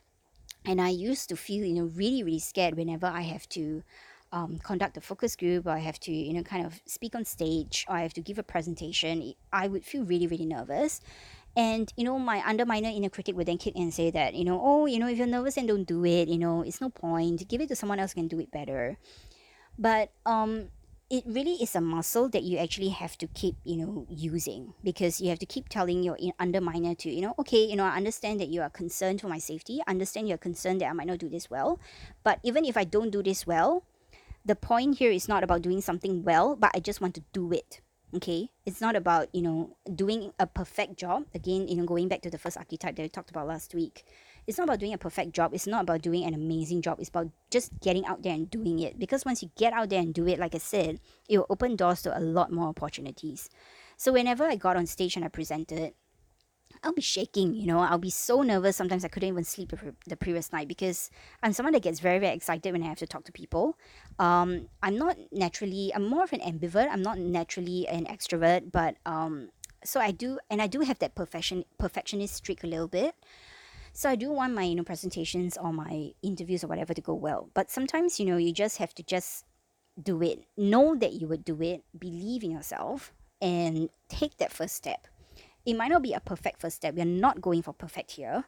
and 0.66 0.82
i 0.82 0.90
used 0.90 1.30
to 1.30 1.36
feel 1.36 1.66
you 1.66 1.74
know 1.74 1.86
really 1.96 2.24
really 2.24 2.40
scared 2.40 2.76
whenever 2.76 3.08
i 3.08 3.22
have 3.22 3.48
to 3.50 3.84
um, 4.32 4.60
conduct 4.60 4.98
a 4.98 5.02
focus 5.02 5.36
group 5.36 5.66
or 5.66 5.72
i 5.72 5.80
have 5.80 6.00
to 6.00 6.12
you 6.12 6.34
know 6.34 6.44
kind 6.44 6.66
of 6.66 6.82
speak 6.86 7.16
on 7.16 7.24
stage 7.24 7.86
or 7.88 7.96
i 7.96 8.02
have 8.02 8.14
to 8.14 8.22
give 8.22 8.38
a 8.38 8.44
presentation 8.44 9.34
i 9.54 9.68
would 9.68 9.86
feel 9.86 10.04
really 10.04 10.28
really 10.28 10.46
nervous. 10.46 11.02
And 11.58 11.92
you 11.96 12.04
know 12.04 12.20
my 12.20 12.40
underminer 12.42 12.94
inner 12.94 13.08
critic 13.08 13.38
would 13.38 13.48
then 13.48 13.58
kick 13.58 13.78
in 13.78 13.84
and 13.84 13.94
say 13.94 14.12
that 14.12 14.34
you 14.36 14.44
know 14.44 14.60
oh 14.62 14.88
you 14.88 15.00
know 15.00 15.08
if 15.08 15.18
you're 15.18 15.26
nervous 15.26 15.56
and 15.56 15.68
don't 15.70 15.86
do 15.86 16.04
it 16.04 16.28
you 16.28 16.38
know 16.38 16.64
it's 16.64 16.82
no 16.82 16.90
point. 16.90 17.48
Give 17.48 17.62
it 17.62 17.70
to 17.70 17.78
someone 17.78 17.98
else 17.98 18.12
who 18.12 18.20
can 18.20 18.28
do 18.28 18.42
it 18.42 18.52
better. 18.52 18.98
But 19.80 20.12
um 20.26 20.68
it 21.10 21.24
really 21.28 21.54
is 21.62 21.76
a 21.76 21.82
muscle 21.82 22.28
that 22.30 22.42
you 22.42 22.58
actually 22.58 22.90
have 22.90 23.16
to 23.18 23.28
keep 23.28 23.56
you 23.64 23.78
know 23.78 24.08
using 24.10 24.74
because 24.84 25.22
you 25.22 25.30
have 25.30 25.38
to 25.38 25.46
keep 25.46 25.70
telling 25.70 26.02
your 26.02 26.16
in- 26.16 26.34
underminer 26.40 26.98
to 26.98 27.12
you 27.12 27.22
know 27.22 27.36
okay 27.38 27.64
you 27.64 27.76
know 27.76 27.86
i 27.86 27.96
understand 27.96 28.40
that 28.40 28.50
you 28.50 28.62
are 28.62 28.70
concerned 28.70 29.22
for 29.22 29.28
my 29.28 29.38
safety. 29.38 29.80
I 29.86 29.92
understand 29.92 30.28
you're 30.28 30.38
concerned 30.38 30.82
that 30.82 30.88
i 30.88 30.94
might 30.94 31.08
not 31.08 31.20
do 31.20 31.30
this 31.30 31.50
well 31.50 31.80
but 32.24 32.40
even 32.44 32.66
if 32.66 32.76
i 32.76 32.84
don't 32.84 33.12
do 33.12 33.22
this 33.22 33.46
well 33.46 33.86
the 34.46 34.56
point 34.56 34.98
here 34.98 35.12
is 35.12 35.28
not 35.28 35.44
about 35.44 35.62
doing 35.62 35.82
something 35.82 36.24
well 36.24 36.56
but 36.56 36.72
i 36.74 36.80
just 36.80 37.02
want 37.02 37.14
to 37.16 37.24
do 37.34 37.52
it. 37.52 37.82
Okay? 38.14 38.50
It's 38.66 38.80
not 38.80 38.96
about 38.96 39.28
you 39.34 39.42
know 39.42 39.76
doing 39.94 40.32
a 40.40 40.48
perfect 40.48 40.98
job. 40.98 41.26
Again 41.36 41.68
you 41.68 41.76
know 41.76 41.86
going 41.86 42.08
back 42.08 42.22
to 42.22 42.30
the 42.30 42.38
first 42.38 42.58
archetype 42.58 42.96
that 42.96 43.02
we 43.02 43.10
talked 43.10 43.30
about 43.30 43.48
last 43.48 43.76
week 43.76 44.06
it's 44.48 44.58
not 44.58 44.66
about 44.66 44.80
doing 44.80 44.94
a 44.94 44.98
perfect 44.98 45.34
job 45.34 45.54
it's 45.54 45.68
not 45.68 45.82
about 45.84 46.02
doing 46.02 46.24
an 46.24 46.34
amazing 46.34 46.82
job 46.82 47.00
it's 47.00 47.10
about 47.10 47.30
just 47.50 47.72
getting 47.82 48.06
out 48.06 48.24
there 48.24 48.34
and 48.34 48.50
doing 48.50 48.80
it 48.80 48.98
because 49.00 49.26
once 49.26 49.42
you 49.42 49.50
get 49.58 49.74
out 49.74 49.90
there 49.90 50.02
and 50.02 50.14
do 50.14 50.28
it 50.28 50.40
like 50.40 50.56
i 50.56 50.58
said 50.58 51.00
it 51.30 51.38
will 51.38 51.48
open 51.50 51.76
doors 51.76 52.02
to 52.02 52.18
a 52.18 52.20
lot 52.20 52.52
more 52.52 52.68
opportunities 52.68 53.50
so 53.98 54.12
whenever 54.12 54.46
i 54.46 54.56
got 54.56 54.78
on 54.78 54.86
stage 54.86 55.16
and 55.16 55.26
i 55.26 55.28
presented 55.28 55.94
I'll 56.84 56.94
be 56.94 57.02
shaking, 57.02 57.56
you 57.56 57.66
know. 57.66 57.80
I'll 57.80 57.98
be 57.98 58.10
so 58.10 58.42
nervous. 58.42 58.76
Sometimes 58.76 59.04
I 59.04 59.08
couldn't 59.08 59.30
even 59.30 59.44
sleep 59.44 59.70
the, 59.70 59.78
pre- 59.78 59.92
the 60.08 60.16
previous 60.16 60.52
night 60.52 60.68
because 60.68 61.10
I'm 61.42 61.54
someone 61.54 61.74
that 61.74 61.82
gets 61.82 62.00
very, 62.00 62.20
very 62.20 62.36
excited 62.36 62.72
when 62.72 62.84
I 62.84 62.88
have 62.88 63.00
to 63.00 63.08
talk 63.08 63.24
to 63.26 63.32
people. 63.32 63.78
Um, 64.20 64.68
I'm 64.84 64.98
not 64.98 65.18
naturally, 65.32 65.92
I'm 65.96 66.08
more 66.08 66.24
of 66.24 66.34
an 66.34 66.42
ambivert. 66.42 66.90
I'm 66.92 67.02
not 67.02 67.18
naturally 67.18 67.88
an 67.88 68.06
extrovert, 68.06 68.72
but 68.72 68.98
um, 69.06 69.50
so 69.84 70.00
I 70.00 70.12
do, 70.12 70.40
and 70.50 70.62
I 70.62 70.68
do 70.68 70.82
have 70.82 71.00
that 71.00 71.16
perfection 71.16 71.66
perfectionist 71.78 72.36
streak 72.36 72.64
a 72.64 72.68
little 72.68 72.88
bit. 72.88 73.16
So 73.96 74.10
I 74.10 74.16
do 74.16 74.32
want 74.32 74.54
my, 74.54 74.64
you 74.64 74.76
know, 74.76 74.84
presentations 74.84 75.58
or 75.58 75.72
my 75.72 76.12
interviews 76.22 76.64
or 76.64 76.68
whatever 76.68 76.94
to 76.94 77.02
go 77.02 77.14
well. 77.16 77.50
But 77.54 77.72
sometimes, 77.72 78.20
you 78.20 78.26
know, 78.26 78.36
you 78.36 78.52
just 78.52 78.78
have 78.78 78.94
to 78.96 79.04
just 79.04 79.46
do 80.02 80.22
it. 80.22 80.44
Know 80.58 80.96
that 80.96 81.14
you 81.14 81.28
would 81.28 81.46
do 81.46 81.62
it. 81.62 81.84
Believe 81.98 82.44
in 82.44 82.52
yourself 82.52 83.14
and 83.42 83.90
take 84.10 84.38
that 84.38 84.52
first 84.52 84.76
step 84.76 85.08
it 85.66 85.76
might 85.76 85.90
not 85.90 86.04
be 86.04 86.14
a 86.14 86.20
perfect 86.20 86.62
first 86.62 86.78
step. 86.78 86.96
We're 86.96 87.06
not 87.06 87.42
going 87.42 87.62
for 87.62 87.74
perfect 87.74 88.12
here. 88.12 88.46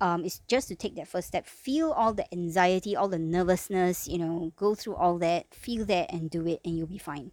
Um, 0.00 0.24
it's 0.24 0.40
just 0.48 0.68
to 0.68 0.74
take 0.74 0.96
that 0.96 1.06
first 1.06 1.28
step, 1.28 1.46
feel 1.46 1.92
all 1.92 2.12
the 2.12 2.26
anxiety, 2.32 2.96
all 2.96 3.08
the 3.08 3.18
nervousness, 3.18 4.08
you 4.08 4.18
know, 4.18 4.52
go 4.56 4.74
through 4.74 4.96
all 4.96 5.18
that, 5.18 5.54
feel 5.54 5.84
that, 5.84 6.12
and 6.12 6.28
do 6.28 6.46
it, 6.48 6.60
and 6.64 6.76
you'll 6.76 6.88
be 6.88 6.98
fine. 6.98 7.30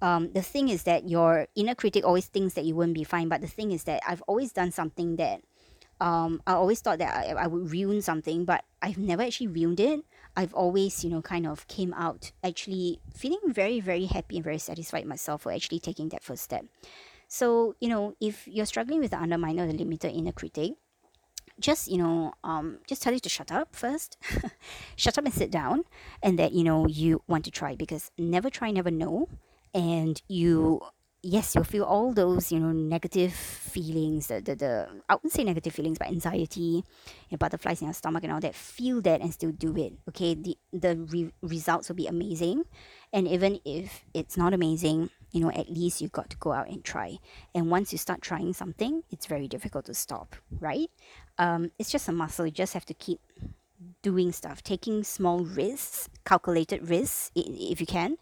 Um, 0.00 0.32
the 0.32 0.40
thing 0.40 0.70
is 0.70 0.84
that 0.84 1.10
your 1.10 1.46
inner 1.54 1.74
critic 1.74 2.06
always 2.06 2.26
thinks 2.26 2.54
that 2.54 2.64
you 2.64 2.74
won't 2.74 2.94
be 2.94 3.04
fine, 3.04 3.28
but 3.28 3.42
the 3.42 3.46
thing 3.46 3.70
is 3.70 3.84
that 3.84 4.00
I've 4.08 4.22
always 4.22 4.50
done 4.50 4.70
something 4.70 5.16
that 5.16 5.42
um, 6.00 6.42
I 6.46 6.52
always 6.52 6.80
thought 6.80 6.98
that 6.98 7.14
I, 7.14 7.44
I 7.44 7.46
would 7.46 7.70
ruin 7.70 8.00
something, 8.02 8.44
but 8.44 8.64
I've 8.80 8.98
never 8.98 9.22
actually 9.22 9.48
ruined 9.48 9.80
it. 9.80 10.00
I've 10.36 10.54
always, 10.54 11.04
you 11.04 11.10
know, 11.10 11.22
kind 11.22 11.46
of 11.46 11.66
came 11.68 11.92
out 11.94 12.32
actually 12.42 13.00
feeling 13.14 13.40
very, 13.46 13.80
very 13.80 14.06
happy 14.06 14.36
and 14.36 14.44
very 14.44 14.58
satisfied 14.58 15.04
myself 15.04 15.42
for 15.42 15.52
actually 15.52 15.80
taking 15.80 16.08
that 16.10 16.22
first 16.22 16.42
step. 16.42 16.64
So, 17.28 17.74
you 17.80 17.88
know, 17.88 18.14
if 18.20 18.48
you're 18.48 18.66
struggling 18.66 19.00
with 19.00 19.10
the 19.10 19.18
underminer 19.18 19.70
the 19.70 19.84
limiter 19.84 20.14
inner 20.14 20.32
critic, 20.32 20.72
just, 21.58 21.88
you 21.90 21.98
know, 21.98 22.32
um, 22.42 22.78
just 22.86 23.02
tell 23.02 23.12
you 23.12 23.20
to 23.20 23.28
shut 23.28 23.52
up 23.52 23.76
first. 23.76 24.16
shut 24.96 25.18
up 25.18 25.24
and 25.24 25.34
sit 25.34 25.50
down 25.50 25.84
and 26.22 26.38
that, 26.38 26.52
you 26.52 26.64
know, 26.64 26.86
you 26.86 27.22
want 27.28 27.44
to 27.44 27.50
try 27.50 27.76
because 27.76 28.10
never 28.16 28.48
try, 28.48 28.70
never 28.70 28.90
know. 28.90 29.28
And 29.74 30.20
you 30.26 30.80
yes, 31.22 31.54
you'll 31.54 31.64
feel 31.64 31.84
all 31.84 32.12
those, 32.12 32.50
you 32.52 32.60
know, 32.60 32.72
negative 32.72 33.32
feelings, 33.32 34.28
the, 34.28 34.40
the, 34.40 34.54
the 34.54 34.88
I 35.08 35.14
wouldn't 35.14 35.32
say 35.32 35.44
negative 35.44 35.74
feelings, 35.74 35.98
but 35.98 36.08
anxiety, 36.08 36.84
know, 37.30 37.38
butterflies 37.38 37.80
in 37.80 37.88
your 37.88 37.94
stomach 37.94 38.24
and 38.24 38.32
all 38.32 38.40
that. 38.40 38.54
Feel 38.54 39.00
that 39.02 39.20
and 39.20 39.32
still 39.32 39.52
do 39.52 39.76
it. 39.76 39.94
Okay. 40.08 40.34
The 40.34 40.56
the 40.72 40.96
re- 40.96 41.32
results 41.42 41.88
will 41.88 41.96
be 41.96 42.06
amazing. 42.06 42.64
And 43.12 43.26
even 43.26 43.60
if 43.64 44.04
it's 44.14 44.36
not 44.36 44.54
amazing, 44.54 45.10
you 45.32 45.40
know, 45.40 45.50
at 45.50 45.70
least 45.70 46.00
you've 46.00 46.12
got 46.12 46.30
to 46.30 46.36
go 46.36 46.52
out 46.52 46.68
and 46.68 46.84
try. 46.84 47.18
And 47.54 47.70
once 47.70 47.92
you 47.92 47.98
start 47.98 48.22
trying 48.22 48.52
something, 48.52 49.02
it's 49.10 49.26
very 49.26 49.48
difficult 49.48 49.86
to 49.86 49.94
stop, 49.94 50.36
right? 50.60 50.90
Um, 51.38 51.70
it's 51.78 51.90
just 51.90 52.08
a 52.08 52.12
muscle. 52.12 52.46
You 52.46 52.52
just 52.52 52.74
have 52.74 52.86
to 52.86 52.94
keep 52.94 53.20
doing 54.02 54.32
stuff, 54.32 54.62
taking 54.62 55.04
small 55.04 55.40
risks, 55.40 56.08
calculated 56.24 56.88
risks, 56.88 57.30
if 57.34 57.80
you 57.80 57.86
can. 57.86 58.16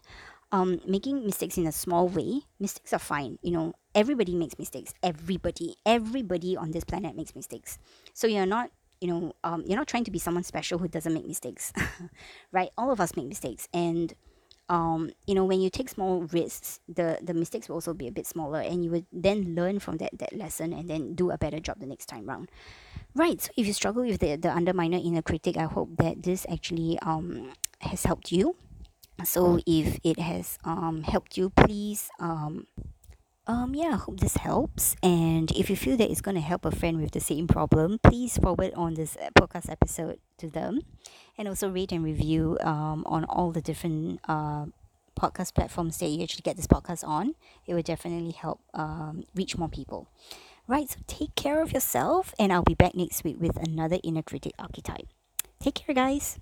Um, 0.51 0.81
making 0.87 1.25
mistakes 1.25 1.57
in 1.57 1.67
a 1.67 1.71
small 1.71 2.07
way, 2.07 2.41
mistakes 2.59 2.91
are 2.91 2.99
fine. 2.99 3.37
You 3.43 3.51
know, 3.51 3.73
everybody 3.93 4.33
makes 4.33 4.57
mistakes. 4.57 4.93
Everybody, 5.03 5.75
everybody 5.85 6.57
on 6.57 6.71
this 6.71 6.83
planet 6.83 7.15
makes 7.15 7.35
mistakes. 7.35 7.77
So 8.13 8.25
you're 8.25 8.47
not, 8.47 8.71
you 8.99 9.07
know, 9.09 9.33
um, 9.43 9.63
you're 9.67 9.77
not 9.77 9.87
trying 9.87 10.05
to 10.05 10.11
be 10.11 10.17
someone 10.19 10.43
special 10.43 10.79
who 10.79 10.87
doesn't 10.87 11.13
make 11.13 11.27
mistakes, 11.27 11.71
right? 12.51 12.69
All 12.77 12.91
of 12.91 12.99
us 12.99 13.15
make 13.15 13.27
mistakes, 13.27 13.67
and 13.73 14.13
um, 14.69 15.09
you 15.25 15.33
know, 15.33 15.45
when 15.45 15.61
you 15.61 15.69
take 15.69 15.89
small 15.89 16.21
risks, 16.23 16.79
the 16.87 17.17
the 17.21 17.33
mistakes 17.33 17.67
will 17.67 17.75
also 17.75 17.93
be 17.93 18.07
a 18.07 18.11
bit 18.11 18.27
smaller, 18.27 18.61
and 18.61 18.83
you 18.83 18.91
would 18.91 19.05
then 19.11 19.55
learn 19.55 19.79
from 19.79 19.97
that 19.97 20.17
that 20.19 20.35
lesson, 20.35 20.73
and 20.73 20.89
then 20.89 21.15
do 21.15 21.31
a 21.31 21.37
better 21.37 21.59
job 21.59 21.79
the 21.79 21.87
next 21.87 22.05
time 22.05 22.25
round. 22.25 22.49
Right. 23.15 23.41
So 23.41 23.51
if 23.57 23.65
you 23.67 23.73
struggle 23.73 24.03
with 24.05 24.19
the 24.19 24.35
the 24.35 24.49
underminer 24.49 25.03
inner 25.03 25.21
critic, 25.23 25.57
I 25.57 25.65
hope 25.65 25.97
that 25.97 26.23
this 26.23 26.45
actually 26.51 26.99
um 26.99 27.53
has 27.81 28.05
helped 28.05 28.31
you. 28.31 28.55
So 29.23 29.59
if 29.65 29.99
it 30.03 30.19
has 30.19 30.57
um 30.63 31.03
helped 31.03 31.37
you, 31.37 31.49
please 31.49 32.09
um 32.19 32.67
um, 33.49 33.73
yeah, 33.73 33.93
I 33.93 33.95
hope 33.95 34.19
this 34.19 34.37
helps. 34.37 34.95
And 35.01 35.49
if 35.51 35.71
you 35.71 35.75
feel 35.75 35.97
that 35.97 36.11
it's 36.11 36.21
going 36.21 36.35
to 36.35 36.41
help 36.41 36.65
a 36.65 36.71
friend 36.71 37.01
with 37.01 37.13
the 37.13 37.19
same 37.19 37.47
problem, 37.47 37.97
please 38.03 38.37
forward 38.37 38.73
on 38.75 38.93
this 38.93 39.17
uh, 39.17 39.29
podcast 39.35 39.71
episode 39.71 40.19
to 40.37 40.47
them. 40.47 40.81
And 41.35 41.47
also 41.47 41.67
rate 41.67 41.91
and 41.91 42.03
review 42.03 42.59
um, 42.61 43.03
on 43.07 43.23
all 43.23 43.51
the 43.51 43.61
different 43.61 44.19
uh, 44.27 44.65
podcast 45.19 45.55
platforms 45.55 45.97
that 45.97 46.09
you 46.09 46.21
actually 46.21 46.43
get 46.43 46.57
this 46.57 46.67
podcast 46.67 47.03
on. 47.03 47.33
It 47.65 47.73
will 47.73 47.81
definitely 47.81 48.31
help 48.31 48.61
um, 48.75 49.23
reach 49.33 49.57
more 49.57 49.69
people. 49.69 50.07
Right, 50.67 50.87
so 50.87 50.99
take 51.07 51.33
care 51.33 51.63
of 51.63 51.71
yourself, 51.71 52.35
and 52.37 52.53
I'll 52.53 52.61
be 52.61 52.75
back 52.75 52.93
next 52.93 53.23
week 53.23 53.37
with 53.39 53.57
another 53.57 53.97
inner 54.03 54.21
critic 54.21 54.53
archetype. 54.59 55.07
Take 55.59 55.73
care, 55.73 55.95
guys. 55.95 56.39